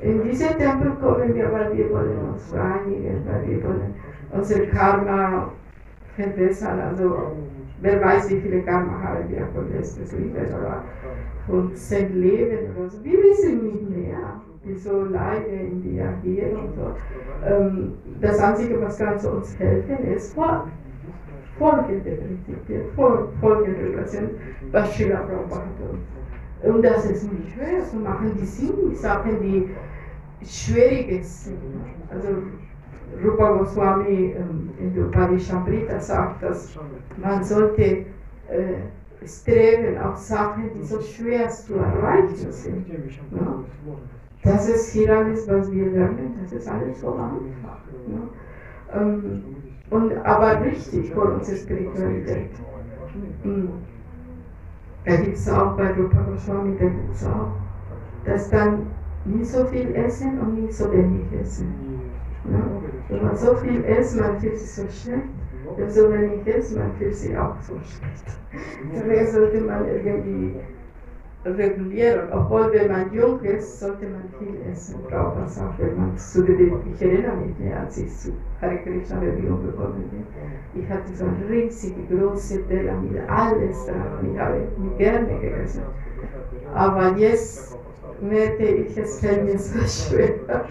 [0.00, 3.94] in diesen Tempel kommen wir, weil wir wollen uns reinigen, weil wir wollen
[4.32, 5.52] unser Karma
[6.16, 6.80] verbessern.
[6.80, 7.36] Also
[7.80, 10.82] wer weiß, wie viele Karma haben wir von letztes Leben oder
[11.46, 13.04] von zehn Leben oder so.
[13.04, 16.94] Wir wissen nicht mehr, wieso Leute in die hier und so.
[17.46, 20.72] Ähm, das Einzige, was kann uns helfen, ist Folgen.
[21.58, 24.30] Folgende Prinzipien, Fol folgende Regulationen,
[24.72, 26.72] was Schiller tut.
[26.74, 29.70] Und das ist nicht schwer zu machen, die sind die Sachen, die
[30.44, 31.58] schwierig sind.
[32.10, 32.28] Also
[33.22, 36.76] Rupa Goswami ähm, in der Upadishamrita sagt, dass
[37.16, 42.86] man sollte äh, streben auf Sachen, die so schwer zu erreichen sind.
[42.88, 43.64] Ja?
[44.42, 47.78] Das ist hier alles, was wir lernen, das ist alles so einfach.
[48.08, 49.00] Ja?
[49.00, 49.44] Ähm,
[49.94, 52.50] und, aber richtig für unsere Spiritualität.
[53.44, 53.70] Mhm.
[55.04, 57.52] Da gibt es auch bei Rupa Goswami, da gibt es auch,
[58.24, 58.86] dass dann
[59.24, 61.72] nicht so viel essen und nicht so wenig essen.
[62.50, 62.66] Ja?
[63.08, 65.28] Wenn man so viel isst, man fühlt sich so schlecht.
[65.76, 68.38] Wenn so wenig isst, man fühlt sich auch so schlecht.
[68.94, 70.56] Daher sollte man irgendwie
[71.44, 72.32] regulieren.
[72.32, 74.96] Obwohl, wenn man jung ist, sollte man viel essen.
[75.10, 79.20] Man auch, wenn man zu den, ich erinnere mich mehr, als ich zu Hare Krishna
[79.20, 80.82] Bewegung gekommen bin.
[80.82, 84.32] Ich hatte so eine riesige, große Teller mit alles dran.
[84.32, 85.82] Ich habe mich gerne gegessen.
[86.74, 87.78] Aber jetzt
[88.20, 90.64] merke ich, es fällt mir so schwer.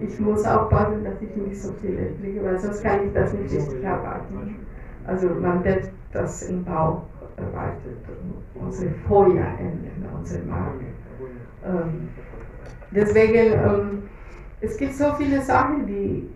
[0.00, 3.54] Ich muss aufpassen, dass ich nicht so viel fliege, weil sonst kann ich das nicht
[3.54, 4.56] richtig erwarten.
[5.06, 6.64] Also man wird das im
[7.42, 7.98] Bauch erwartet,
[8.54, 10.86] unsere Feuerende, unsere Magen.
[11.64, 12.08] Ähm,
[12.90, 14.02] deswegen, ähm,
[14.60, 16.28] es gibt so viele Sachen, die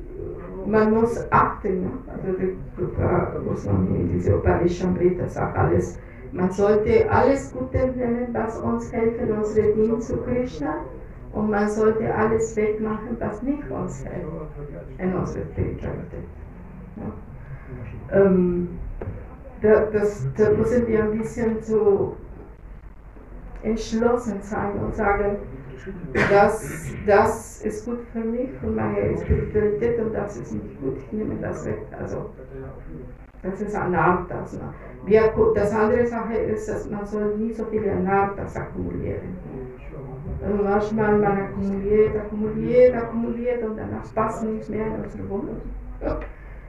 [0.67, 1.83] man muss achten.
[1.83, 1.91] Ne?
[2.09, 2.39] Also
[2.77, 5.99] Gruppe, muss man in diese Upanishambhrita sagt alles,
[6.33, 10.85] man sollte alles Gute nehmen, was uns hilft, unsere Dienst zu Krishna.
[11.33, 16.25] Und man sollte alles wegmachen, was nicht uns hilft in unserer Spiritualität.
[16.97, 18.19] Ja.
[18.19, 18.69] Ähm,
[19.63, 22.17] da, das, da müssen wir ein bisschen so
[23.63, 25.39] entschlossen sein und sagen,
[26.31, 31.13] das, das ist gut für mich, für meine Spiritualität und das ist nicht gut, ich
[31.13, 31.79] nehme das weg.
[31.99, 32.31] Also,
[33.43, 34.59] das ist Anartas.
[35.05, 39.37] Wir, das andere Sache ist, dass man soll nie so viele Anartas akkumulieren.
[40.45, 45.61] Also manchmal man akkumuliert, akkumuliert, akkumuliert und danach passt nicht mehr in unsere Wohnung.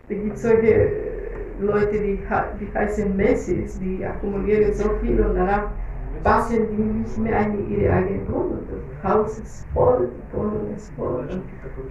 [0.10, 1.17] Da gibt es solche
[1.60, 2.20] Leute, die,
[2.60, 5.70] die heißen Messis, die akkumulieren so viel und danach
[6.24, 8.60] passen die nicht mehr in ihre eigene Wohnung.
[8.70, 11.28] Das Haus ist voll, die Wohnung ist voll.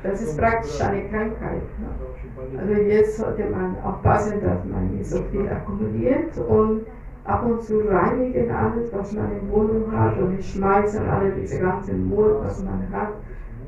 [0.03, 1.63] Das ist praktisch eine Krankheit.
[1.79, 2.59] Ne?
[2.59, 6.87] Also jetzt sollte man aufpassen, dass man nicht so viel akkumuliert und
[7.25, 11.61] ab und zu reinigen alles, was man in der Wohnung hat und schmeißen alle diese
[11.61, 13.15] ganzen Müll, was man hat,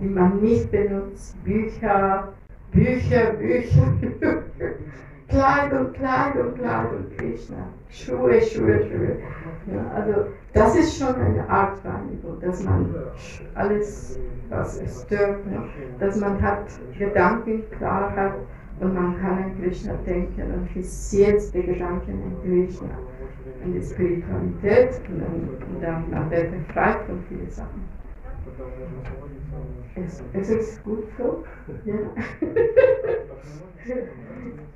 [0.01, 2.29] die man nicht benutzt, Bücher,
[2.73, 3.95] Bücher, Bücher,
[5.29, 9.19] Kleidung, Kleidung, Kleidung, Krishna, Schuhe, Schuhe, Schuhe.
[9.71, 12.95] Ja, also das ist schon eine Art Reinigung, dass man
[13.55, 14.19] alles,
[14.49, 15.63] was es stört, ne,
[16.01, 16.67] dass man hat
[16.99, 18.35] Gedanken klar hat
[18.81, 22.89] und man kann an Krishna denken und fixiert die Gedanken an Krishna,
[23.63, 27.85] an die Spiritualität und dann, und dann man wird befreit von vielen Sachen.
[29.95, 31.45] Es, es ist gut so.
[31.85, 31.95] Ja.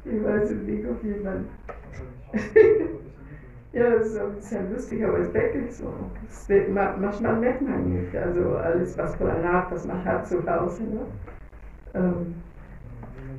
[0.05, 1.47] ich weiß nicht, ob jemand.
[3.73, 5.93] ja, das ist ein bisschen lustig, aber es wirklich so.
[6.29, 6.49] Es,
[6.99, 10.83] manchmal merkt man nicht, also alles, was einer Art, was man hat zu Hause.
[10.85, 11.01] Ne?
[11.95, 12.35] Ähm,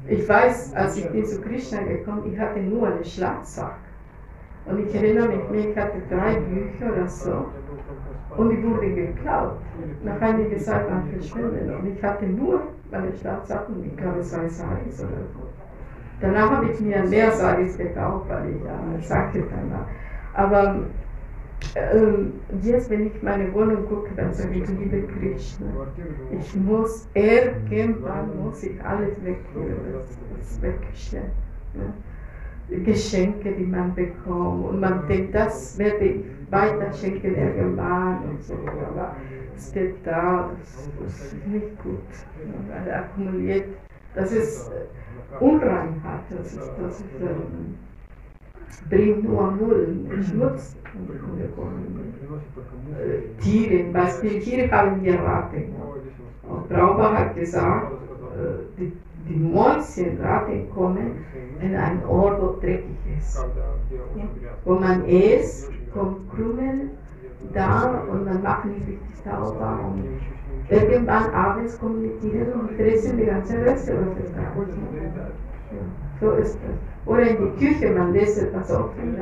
[0.08, 3.78] ich weiß, als ich bin zu Krishna gekommen, ich hatte nur einen Schlagsack.
[4.66, 7.46] Und ich erinnere mich, ich hatte drei Bücher oder so.
[8.38, 9.58] Und die wurden geklaut.
[10.04, 11.74] Nach einiger Zeit waren verschwunden.
[11.74, 12.62] Und ich hatte nur
[12.92, 15.43] meine Schlafsachen, ich glaube zwei Saris oder so.
[16.24, 19.88] Danach habe ich mir mehr Saris gekauft, weil ich ja dann war.
[20.34, 20.86] Aber
[21.76, 25.68] ähm, jetzt, wenn ich meine Wohnung gucke, dann sage ich, liebe Krishna,
[26.32, 31.12] ich muss, irgendwann muss ich alles wegnehmen, das, das.
[31.12, 31.20] Ja.
[32.86, 38.54] Geschenke, die man bekommt und man denkt, das werde ich weiter schenken irgendwann und so,
[38.54, 39.18] aber
[39.56, 40.52] es steht da,
[41.04, 42.00] das, ist nicht gut,
[42.70, 43.66] weil er akkumuliert,
[44.16, 47.78] das ist äh, Unreinheit, das ist, das ist ähm,
[48.90, 50.76] bringt nur Müll, Schmutz.
[53.00, 55.76] Äh, Tiere, Beispiel Tiere haben wir Ratten.
[56.44, 58.94] Und Brauber hat gesagt, äh, die,
[59.28, 61.26] die Mäuschen, Ratten kommen
[61.62, 63.44] in einen Ort, wo dreckig ist.
[64.66, 66.92] Wo man isst, kommt Krümel
[67.54, 69.80] da und man macht nicht richtig sauber.
[69.86, 70.04] Und
[70.70, 74.68] irgendwann abends kommen die Tiere und fressen die ganze Reste, was es kaputt
[76.20, 77.06] So ist es.
[77.06, 79.18] Oder in die Küche, man lässt etwas offen.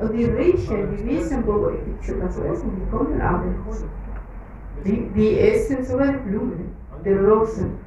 [0.00, 3.84] Und die riechen, die wissen, wo ich etwas essen, die kommen abends.
[4.84, 6.70] Die, die essen sogar die Blumen,
[7.04, 7.85] die Rosen.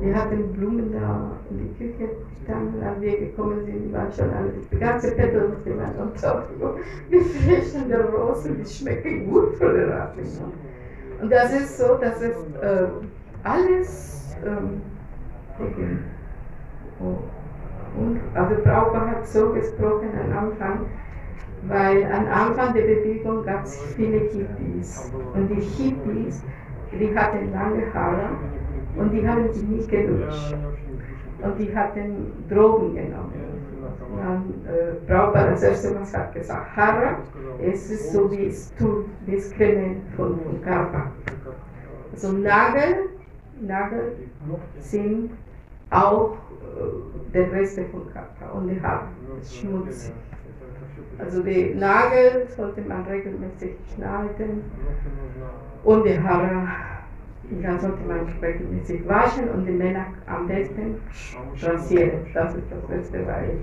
[0.00, 4.30] Wir hatten Blumen da in die Küche gestanden, als wir gekommen sind, die waren schon
[4.30, 6.44] alle, die ganze die waren am Tag,
[7.10, 10.20] die frischen Rosen, die schmecken gut die Ratten.
[10.20, 11.22] Ja.
[11.22, 12.86] Und das ist so, dass es äh,
[13.44, 14.80] alles ähm,
[17.00, 17.18] oh.
[18.00, 20.86] Und, also Braucher hat so gesprochen am Anfang,
[21.66, 25.12] weil am Anfang der Bewegung gab es viele Hippies.
[25.34, 26.42] Und die Hippies,
[26.92, 28.30] die hatten lange Haare
[28.96, 30.54] und die haben sich nicht geduscht.
[31.42, 33.32] Und die hatten Drogen genommen.
[34.16, 37.16] Dann äh, Braucher das erste Mal hat gesagt, Haare,
[37.62, 41.10] es ist so wie Stuhl, wie das Creme von, von Körper.
[42.12, 43.08] Also Nagel,
[43.60, 44.12] Nagel
[44.78, 45.30] sind
[45.90, 49.06] auch äh, der Reste von Körper und die Haare
[49.42, 50.12] schmutzig.
[51.18, 54.62] Also die Nagel sollte man regelmäßig schneiden
[55.84, 56.68] und die Haare
[57.62, 60.96] ja, sollte man regelmäßig waschen und die Männer am besten
[61.60, 62.26] rasieren.
[62.32, 63.58] Das ist das Beste, weil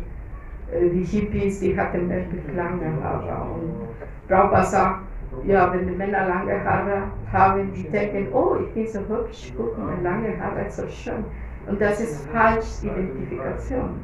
[0.71, 3.87] äh, die Hippies, die hatten wirklich lange Haare und
[4.27, 4.99] Prabhupada sagt,
[5.45, 9.77] ja, wenn die Männer lange Haare haben, die denken, oh, ich bin so hübsch, guck
[9.77, 11.23] mal, lange Haare ist so schön.
[11.67, 13.99] Und das ist falsch Identifikation.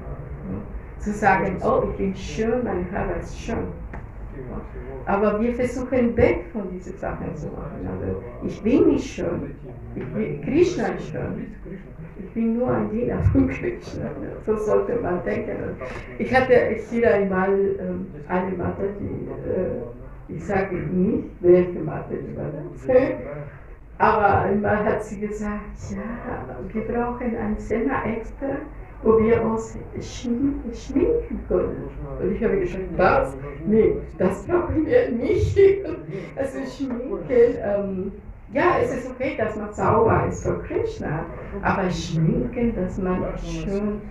[0.99, 3.67] Zu sagen, oh, ich bin schön, meine Haare ist schön.
[5.05, 7.87] Aber wir versuchen weg von diesen Sachen zu machen.
[7.91, 9.55] Also ich bin nicht schön.
[9.95, 11.55] Ich bin, Krishna ist schön.
[12.19, 14.09] Ich bin nur ein Diener von Krishna.
[14.45, 15.75] So sollte man denken.
[16.17, 16.53] Ich hatte
[16.89, 22.87] hier einmal ähm, eine Mathe, die, äh, ich sage nicht, welche Mathe die war das.
[23.97, 28.57] Aber einmal hat sie gesagt, ja, wir brauchen ein Seminar extra,
[29.03, 31.89] wo wir uns schminken können.
[32.21, 33.37] Und ich habe gesagt, was?
[33.65, 35.57] Nee, das brauchen wir nicht.
[36.35, 38.11] Also schminken, ähm,
[38.53, 41.25] ja, es ist okay, dass man sauber ist für Krishna,
[41.61, 44.01] aber schminken, dass man schön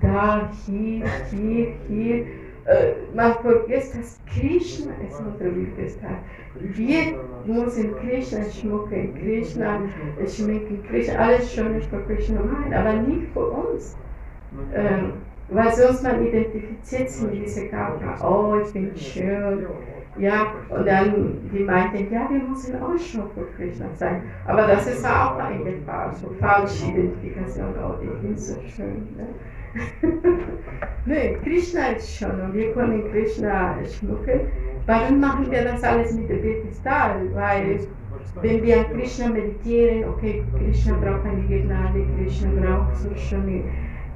[0.00, 2.26] da, hier, hier, hier,
[2.66, 6.18] äh, man vergisst, dass Krishna ist unsere Liebestat.
[6.58, 9.82] Wir müssen Krishna schmucken, Krishna
[10.26, 13.96] schminken, Krishna, alles Schöne für Krishna machen, aber nicht für uns.
[14.74, 15.12] Ähm,
[15.48, 18.04] weil sonst man identifiziert sich mit dieser Karte.
[18.24, 19.66] Oh, ich bin schön.
[20.18, 24.22] Ja, und dann die meinten, ja, wir müssen auch schon für Krishna sein.
[24.46, 27.74] Aber das ist auch eine Gefahr, so falsche Identifikation.
[27.78, 29.06] Oh, ich bin so schön.
[29.16, 29.26] Ne?
[31.06, 34.40] nee, Krishna ist schon und wir können Krishna schmucken.
[34.86, 37.28] Warum machen wir das alles mit dem Pedestal?
[37.34, 37.80] Weil
[38.40, 43.64] wenn wir an Krishna meditieren, okay, Krishna braucht eine Gnade, Krishna braucht so schöne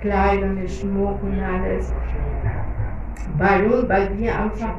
[0.00, 1.92] Kleidung, Schmuck und alles.
[3.38, 3.88] Warum?
[3.88, 4.74] Weil wir einfach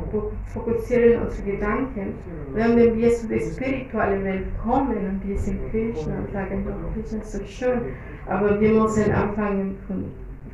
[0.47, 2.15] fokussieren unsere Gedanken.
[2.53, 7.19] Wenn wir zu der spirituellen Welt kommen und wir sind Krishna und sagen, oh, Krishna
[7.19, 7.81] ist so schön,
[8.27, 10.11] aber wir müssen anfangen von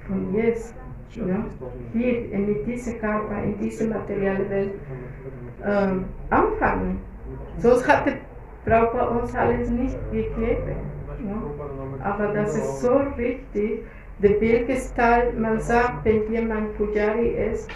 [0.07, 0.74] von jetzt,
[1.11, 1.45] ja,
[1.93, 4.72] hier in dieser Körper, in dieser materiellen Welt
[5.65, 6.99] ähm, anfangen.
[7.57, 8.13] Sonst hatte
[8.65, 10.76] Prabhupada uns alles nicht gegeben.
[11.26, 12.05] Ja.
[12.05, 13.84] Aber das ist so richtig.
[14.20, 17.70] Der Birkestal, man sagt, wenn jemand Pujari ist,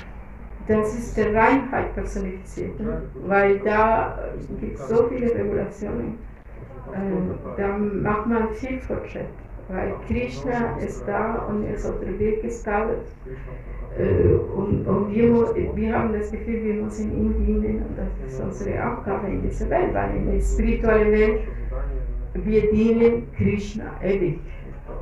[0.67, 3.03] das ist der Reinheit personifiziert, ne?
[3.25, 6.17] weil da gibt es so viele Regulationen.
[6.93, 9.27] Äh, da macht man viel Fortschritt
[9.71, 13.05] weil Krishna ist da und er ist auf der Weg gestartet.
[13.97, 18.41] Äh, und, und wir, wir haben das Gefühl, wir müssen ihm dienen und das ist
[18.41, 21.41] unsere Aufgabe in dieser Welt, weil in der spirituellen Welt
[22.33, 24.39] wir dienen Krishna ewig.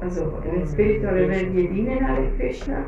[0.01, 2.85] Also in der spirituellen Welt wir dienen alle Krishna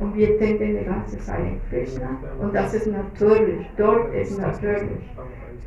[0.00, 2.08] und wir denken die ganze Zeit an Krishna
[2.40, 5.00] und das ist natürlich, dort ist natürlich.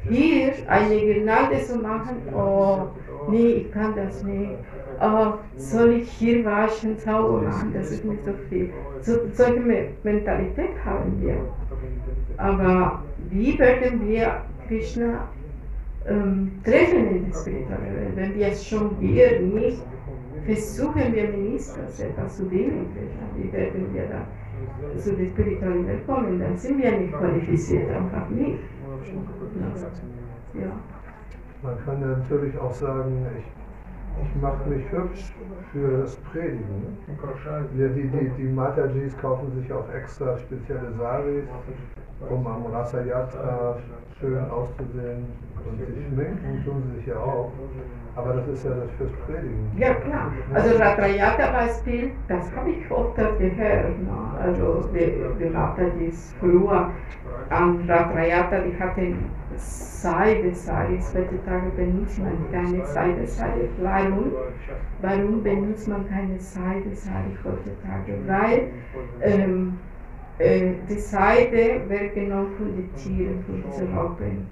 [0.08, 2.88] Hier eine Gnade zu machen, oh,
[3.30, 4.52] nee, ich kann das nicht.
[5.02, 8.70] Oh, soll ich hier waschen, sauber machen, das ist nicht so viel.
[9.02, 9.60] So, solche
[10.04, 11.36] Mentalität haben wir.
[12.38, 15.28] Aber wie werden wir Krishna
[16.08, 19.82] ähm, treffen in der spirituellen Welt, wenn wir es schon wir nicht
[20.46, 22.88] versuchen, wir Ministers etwas zu dienen,
[23.36, 24.28] wie werden wir da
[24.98, 28.60] zu der spirituellen Welt kommen, dann sind wir nicht qualifiziert, einfach nicht.
[30.54, 30.72] Ja.
[31.62, 33.59] Man kann natürlich auch sagen, ich,
[34.22, 35.34] ich mache mich hübsch
[35.72, 36.98] für das Predigen.
[37.78, 41.46] Ja, die, die, die Matajis kaufen sich auch extra spezielle Saris,
[42.30, 43.78] um am Rasa Yatra
[44.20, 45.26] schön auszusehen.
[45.66, 47.52] Und sich schminken tun sie sich ja auch.
[48.16, 49.72] Aber das ist ja das fürs Predigen.
[49.78, 50.32] Ja, klar.
[50.54, 54.00] Also Ratrayata Beispiel, das habe ich oft gehört.
[54.02, 54.10] Ne?
[54.42, 56.92] Also die, die Matajis früher
[57.50, 59.30] an Ratrayata, die hatten
[59.60, 61.14] Seidesaris.
[61.14, 63.70] Heutzutage benutzt man keine Seidesari.
[63.82, 64.32] Warum?
[65.02, 68.18] Warum benutzt man keine Seidesari heutzutage?
[68.26, 68.72] Weil
[69.22, 69.78] ähm,
[70.40, 74.48] äh, die Seide wird genommen von den Tieren, von diesen Raupen.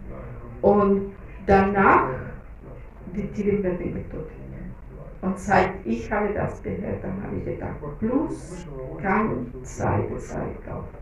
[0.61, 1.13] Und
[1.45, 2.09] danach,
[3.15, 4.31] die Tiere werden getötet.
[5.21, 8.67] Und seit ich habe das gehört, dann habe ich gedacht, plus
[9.01, 10.97] keine Seide, Seide kaufen.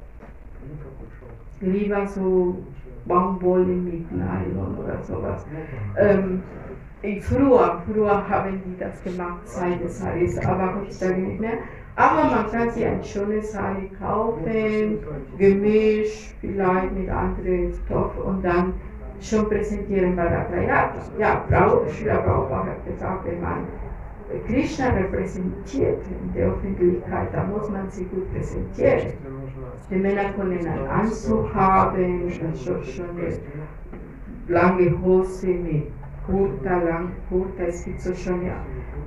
[1.59, 2.57] Lieber so
[3.05, 5.45] Baumwolle mit Nylon oder sowas.
[5.97, 6.43] Ähm,
[7.21, 11.57] früher, früher haben die das gemacht, Seide, Saris, aber heutzutage nicht mehr.
[11.95, 14.99] Aber man kann sich ein schönes Sari kaufen,
[15.37, 18.73] gemischt, vielleicht mit anderen Stoffen und dann
[19.21, 20.95] schon präsentieren bei der Trayata.
[21.17, 23.67] Ja, Frau, Schüler Prabhupada hat gesagt, wenn man
[24.47, 29.13] Krishna repräsentiert in der Öffentlichkeit, da muss man sich gut präsentieren.
[29.89, 33.37] Die Männer können einen Anzug haben, schon, schon eine
[34.47, 35.91] lange Hose mit
[36.25, 38.51] Kurta, lang Kurta, es gibt so schöne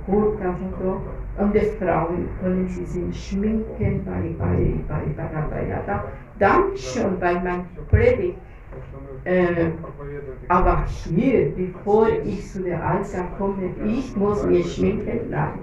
[0.05, 1.01] Kurta und so.
[1.41, 6.05] Und die Frauen können sie sich schminken bei, bei, bei, bei Rabayata.
[6.37, 8.37] Dann schon, weil man predigt.
[9.25, 9.71] Äh,
[10.47, 15.59] aber hier, bevor ich zu der Alter komme, ich muss mich schminken, nein.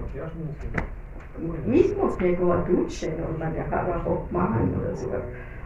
[1.71, 5.09] Ich muss mir nur duschen und meine Haare hochmachen oder so.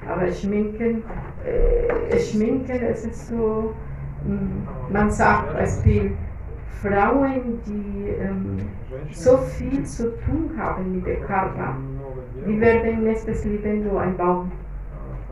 [0.10, 1.04] Aber schminken,
[1.46, 3.74] äh, schminken, es ist so,
[4.26, 4.40] mh,
[4.92, 6.14] man sagt Beispiel,
[6.82, 8.58] Frauen, die ähm,
[9.12, 11.76] so viel zu tun haben mit dem Körper,
[12.48, 14.52] die werden nächstes Leben so ein Baum.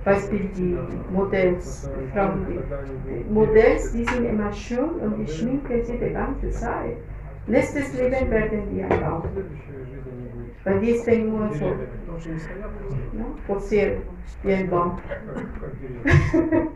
[0.10, 0.78] Beispiel die
[1.12, 6.98] Modells, Frauen, die Modells, die sind immer schön und die schminken sie die ganze Zeit.
[7.46, 9.24] Nächstes Leben werden die Baum.
[10.64, 14.02] Weil die sind nur so, ne, forciert
[14.44, 14.98] wie ein Baum.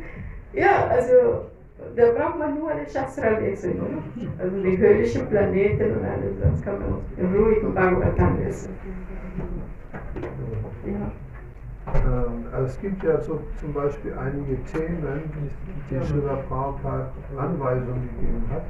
[0.53, 1.47] ja, also
[1.95, 4.43] da braucht man nur eine Shastra lesen, oder?
[4.43, 8.69] Also die höllischen Planeten und alles, das kann man in ruhigen Bhagavatam lesen.
[10.85, 11.22] Ja.
[11.95, 15.29] Ähm, also es gibt ja so, zum Beispiel einige Themen,
[15.89, 18.63] die Srila Prabhupada Anweisungen gegeben hat,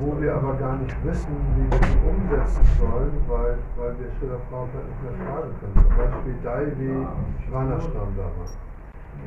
[0.00, 4.38] wo wir aber gar nicht wissen, wie wir die umsetzen sollen, weil, weil wir Srila
[4.48, 5.86] Prabhupada nicht mehr fragen können.
[5.86, 7.06] Zum Beispiel Daivi
[7.50, 8.56] Vanashram damals.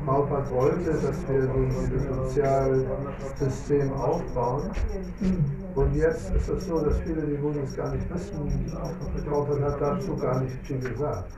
[0.04, 4.70] Prabhupada wollte, dass wir so dieses Sozialsystem aufbauen.
[5.74, 8.70] Und jetzt ist es so, dass viele die Devotis gar nicht wissen,
[9.24, 11.32] Prabhupada hat dazu gar nicht viel gesagt.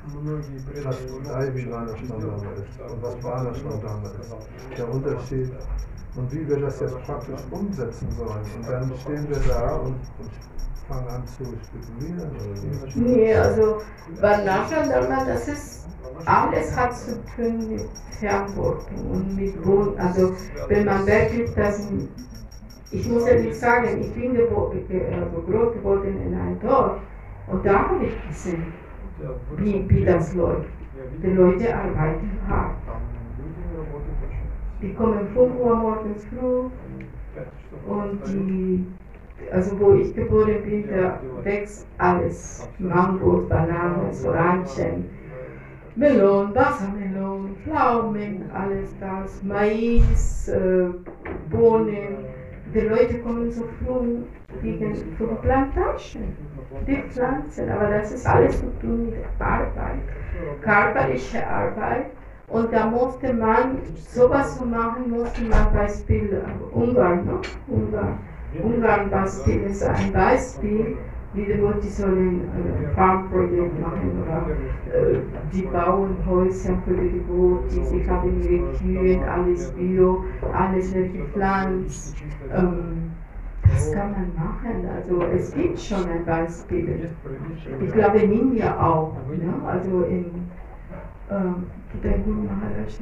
[0.84, 4.78] Was Daivi Vanashram ist und was Vanashram ist.
[4.78, 5.52] Der Unterschied
[6.16, 8.44] und wie wir das jetzt praktisch umsetzen sollen.
[8.56, 10.30] Und dann stehen wir da und, und
[10.90, 12.30] fangen an zu spekulieren.
[12.30, 12.90] Oder?
[12.94, 13.80] Nee, also
[14.20, 14.88] Varnashram
[15.26, 15.88] das ist,
[16.26, 17.88] alles hat zu tun mit
[18.18, 19.98] Verantwortung und mit Wohn.
[19.98, 20.34] Also
[20.68, 21.88] wenn man wirklich das,
[22.90, 26.98] ich muss ehrlich sagen, ich bin gebo ge also groß geworden in einem Dorf
[27.46, 28.72] und da habe ich gesehen,
[29.56, 30.68] wie, wie das läuft.
[31.22, 32.76] Die Leute arbeiten hart.
[34.82, 36.70] Die kommen 5 Uhr morgens früh
[37.86, 38.86] und die,
[39.52, 42.68] also wo ich geboren bin, da wächst alles.
[42.78, 45.08] Mangos, Bananen, Orangen,
[45.96, 50.88] Melon, Wassermelon, Pflaumen, alles das, Mais, äh,
[51.50, 52.24] Bohnen.
[52.72, 54.18] Die Leute kommen so früh
[54.62, 56.36] wegen von Plantagen,
[56.86, 59.98] die Pflanzen, aber das ist alles zu tun mit Arbeit,
[60.62, 62.06] körperliche Arbeit.
[62.46, 67.40] Und da musste man, sowas zu machen, musste man Beispiel Ungarn, ne?
[67.68, 68.18] Ungarn.
[68.62, 70.96] Ungarn ist ein Beispiel,
[71.34, 74.46] die Devotees sollen ein Farmprojekt machen oder
[74.92, 75.20] äh,
[75.52, 82.16] die bauen Häuser für die Devotees, sie haben ihre Kühen, alles Bio, alles wird gepflanzt.
[82.52, 83.12] Ähm,
[83.62, 87.10] das kann man machen, also es gibt schon ein Beispiel.
[87.80, 89.54] Ich glaube in India auch, ne?
[89.64, 90.26] also in
[91.30, 91.66] ähm,
[92.02, 92.98] der Guru Maharaj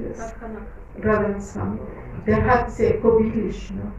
[2.27, 3.71] der hat sehr kobilisch.
[3.71, 3.91] Ne?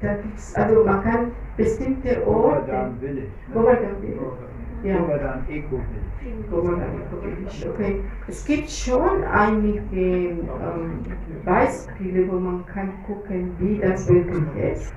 [0.00, 3.28] Da gibt's, also man kann bestimmte Orte, Govardhan Village.
[3.48, 3.54] ne?
[3.54, 4.36] Govardhan Village,
[4.82, 4.96] ja.
[4.98, 6.48] Govardhan Eco Village.
[6.50, 8.00] Govardhan Village, okay.
[8.28, 11.04] Es gibt schon einige ähm,
[11.44, 14.92] Beispiele, wo man kann gucken, wie das wirklich ist.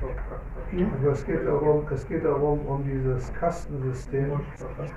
[0.74, 4.32] Aber es geht darum, es geht darum, um dieses Kastensystem,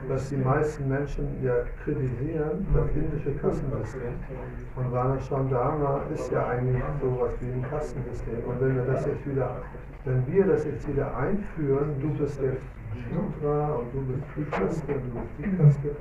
[0.09, 1.55] das die meisten Menschen ja
[1.85, 4.15] kritisieren, das indische Kastensystem.
[4.77, 8.39] Und Varnashram Dharma ist ja eigentlich sowas wie ein Kastensystem.
[8.47, 9.63] Und wenn wir das jetzt wieder,
[10.05, 12.65] wenn wir das jetzt wieder einführen, du bist jetzt
[13.09, 15.97] Shudra und du bist die Kaste, du bist die Kaste,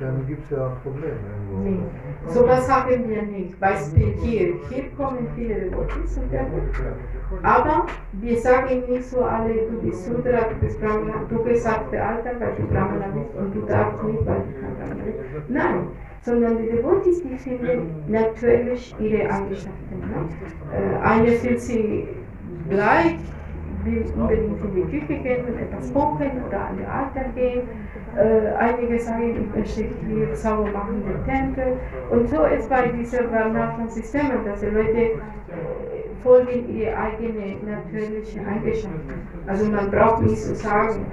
[0.00, 1.68] dann gibt es ja ein Problem irgendwo.
[1.68, 1.80] Nee,
[2.26, 3.58] sowas haben wir nicht.
[3.60, 4.54] Beispiel hier.
[4.68, 6.52] Hier kommen viele und werden.
[7.42, 11.90] Aber wir sagen nicht so alle, du bist Sudra, du bist Brahmana, du bist auf
[11.90, 15.50] der Alter, weil du Brahmana bist und du darfst nicht, weil du kein Brahmana bist.
[15.50, 15.88] Nein,
[16.22, 20.00] sondern die Devotees, die finden natürlich ihre Eigenschaften.
[20.00, 20.28] Ne?
[20.74, 22.08] Äh, eine fühlt sie
[22.70, 23.16] gleich,
[23.90, 27.62] will unbedingt in die Küche gehen und etwas kochen oder an den Altar gehen.
[28.16, 31.76] Äh, einige sagen, ich möchte hier sauber machen den Tempel.
[32.10, 35.18] Und so ist bei diesen Varnashram-Systemen, dass die Leute äh,
[36.22, 39.28] folgen ihre eigenen natürlichen Eigenschaften.
[39.46, 41.06] Also man braucht nicht zu sagen.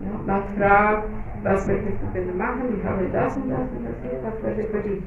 [0.00, 1.08] Ja, man fragt,
[1.42, 2.78] was möchtest du bitte machen?
[2.78, 5.02] Ich habe das und das und das was wäre für dich?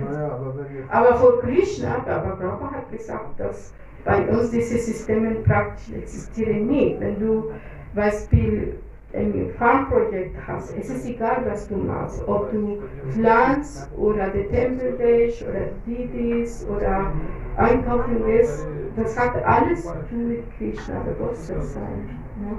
[0.00, 0.54] Naja, aber
[0.88, 3.72] Aber vor Krishna, Baba Prabhupada hat gesagt, dass
[4.04, 7.00] bei uns diese Systeme praktisch existieren nicht.
[7.00, 7.52] Wenn du
[7.94, 8.76] Beispiel
[9.14, 14.98] ein Farmprojekt hast, es ist egal, was du machst, ob du pflanzt oder den Tempel
[14.98, 17.12] wäschst oder Didis oder
[17.56, 18.66] einkaufen gehst,
[18.96, 22.10] das hat alles mit Krishna, Bewusstsein.
[22.40, 22.56] Ne?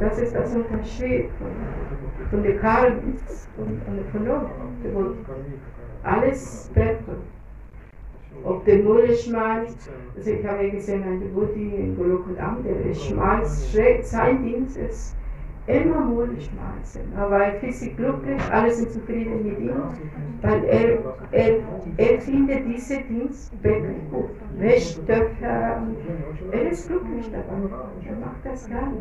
[0.00, 1.48] Das ist das Unterschied von,
[2.30, 5.16] von der Karmis und, und von uns.
[6.02, 7.22] Alles wertvoll.
[8.44, 12.38] Ob der Mulle schmeißt, also ich habe gesehen, ein Devoti in Golok und
[12.94, 15.16] schmeißt, schräg, sein Dienst ist
[15.66, 16.06] immer
[16.40, 17.02] schmeißen.
[17.16, 19.82] Aber er fühlt sich glücklich, alle sind zufrieden mit ihm,
[20.42, 20.98] weil er,
[21.32, 21.56] er,
[21.96, 24.30] er findet diese Dienst wirklich gut.
[24.56, 25.82] Wäscht, Töpfer,
[26.52, 27.68] er ist glücklich dabei.
[28.08, 28.96] Er macht das gerne.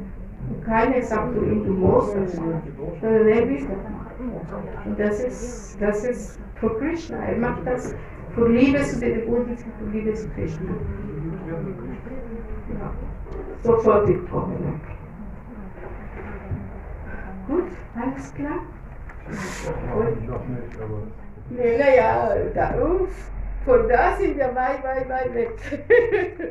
[0.66, 2.62] Keiner sagt zu ihm, du musst das machen,
[3.02, 4.86] sondern er will das.
[4.86, 7.18] Und das ist, das ist für Krishna.
[7.18, 7.96] Er macht das
[8.34, 10.72] für Liebe zu den Devotees und für Liebe zu Krishna.
[12.70, 12.92] Ja.
[13.64, 14.82] Sofort willkommen.
[17.48, 18.60] Gut, alles klar?
[21.50, 23.32] Nee, naja, da, uff,
[23.68, 25.52] von da sind wir weit, weit, weit weg.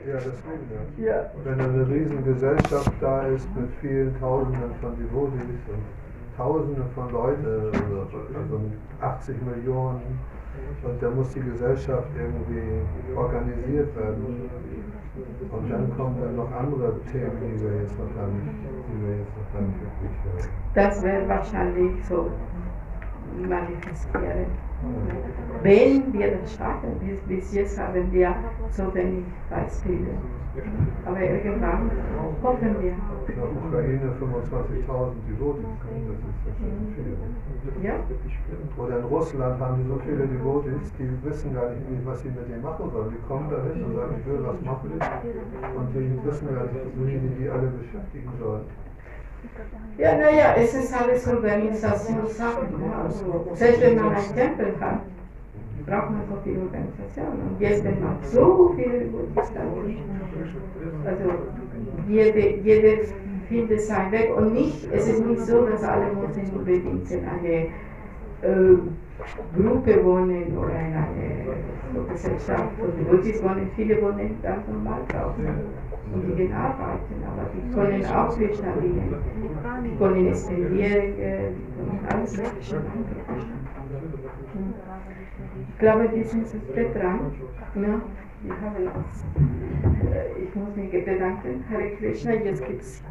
[0.07, 0.67] ja, deswegen
[0.99, 1.07] ja.
[1.07, 1.31] ja.
[1.45, 5.83] Wenn eine riesen Gesellschaft da ist mit vielen Tausenden von Devotees und
[6.37, 8.61] Tausende von Leuten, also also
[9.01, 10.19] 80 Millionen,
[10.83, 14.51] und da muss die Gesellschaft irgendwie organisiert werden.
[15.51, 18.53] Und dann kommen dann noch andere Themen, die wir jetzt noch gar nicht,
[18.89, 20.49] die wir jetzt noch gar nicht wirklich hören.
[20.75, 22.31] Das wird wahrscheinlich so
[23.49, 24.47] manifestieren.
[25.63, 28.35] Wenn wir das schaffen, bis, bis jetzt haben wir
[28.71, 30.19] so wenig Beispiele.
[31.05, 31.91] Aber irgendwann
[32.43, 32.93] hoffen wir.
[32.93, 37.85] In der Ukraine 25.000 Devotees, das ist schon viel.
[37.85, 37.95] Ja?
[38.79, 42.49] Oder in Russland haben die so viele Devotees, die wissen gar nicht, was sie mit
[42.49, 43.11] denen machen sollen.
[43.11, 44.91] Die kommen da nicht und sagen, ich will was machen.
[45.77, 48.65] Und die wissen gar nicht, wie die alle beschäftigen sollen.
[49.99, 52.67] Ja, naja, es ist alles Organisationssache.
[52.67, 52.95] Ne?
[53.03, 55.01] Also, selbst wenn man einen Tempel hat,
[55.87, 57.49] braucht man so viel Organisation.
[57.49, 59.67] Und jetzt, wenn man so viele Devotees hat,
[61.07, 61.33] also
[62.09, 63.07] jede, jede
[63.49, 64.37] findet seinen Weg.
[64.37, 67.69] Und nicht, es ist nicht so, dass alle Muslimen unbedingt in eine
[68.43, 68.77] äh,
[69.57, 72.71] Gruppe wohnen oder in eine Gesellschaft.
[72.81, 75.47] Und Devotees wohnen, viele wohnen ganz normal draußen.
[76.13, 79.15] Und die gehen arbeiten, aber die können auch dienen.
[79.85, 83.05] Die können expendieren, äh, die können alles Mögliche machen.
[85.69, 87.33] Ich glaube, die sind zu spät dran.
[87.75, 88.01] Ne?
[88.43, 89.25] Wir haben uns.
[90.15, 92.33] Äh, ich muss mich bedanken, Hare Krishna.
[92.33, 93.03] Jetzt gibt es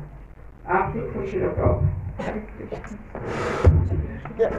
[0.66, 1.82] Arti von Prabhupada.
[2.18, 2.98] Hare Krishna.
[4.38, 4.50] Ja.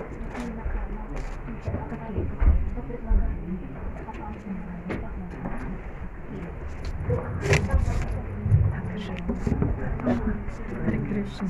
[8.97, 11.49] Hare Krishna.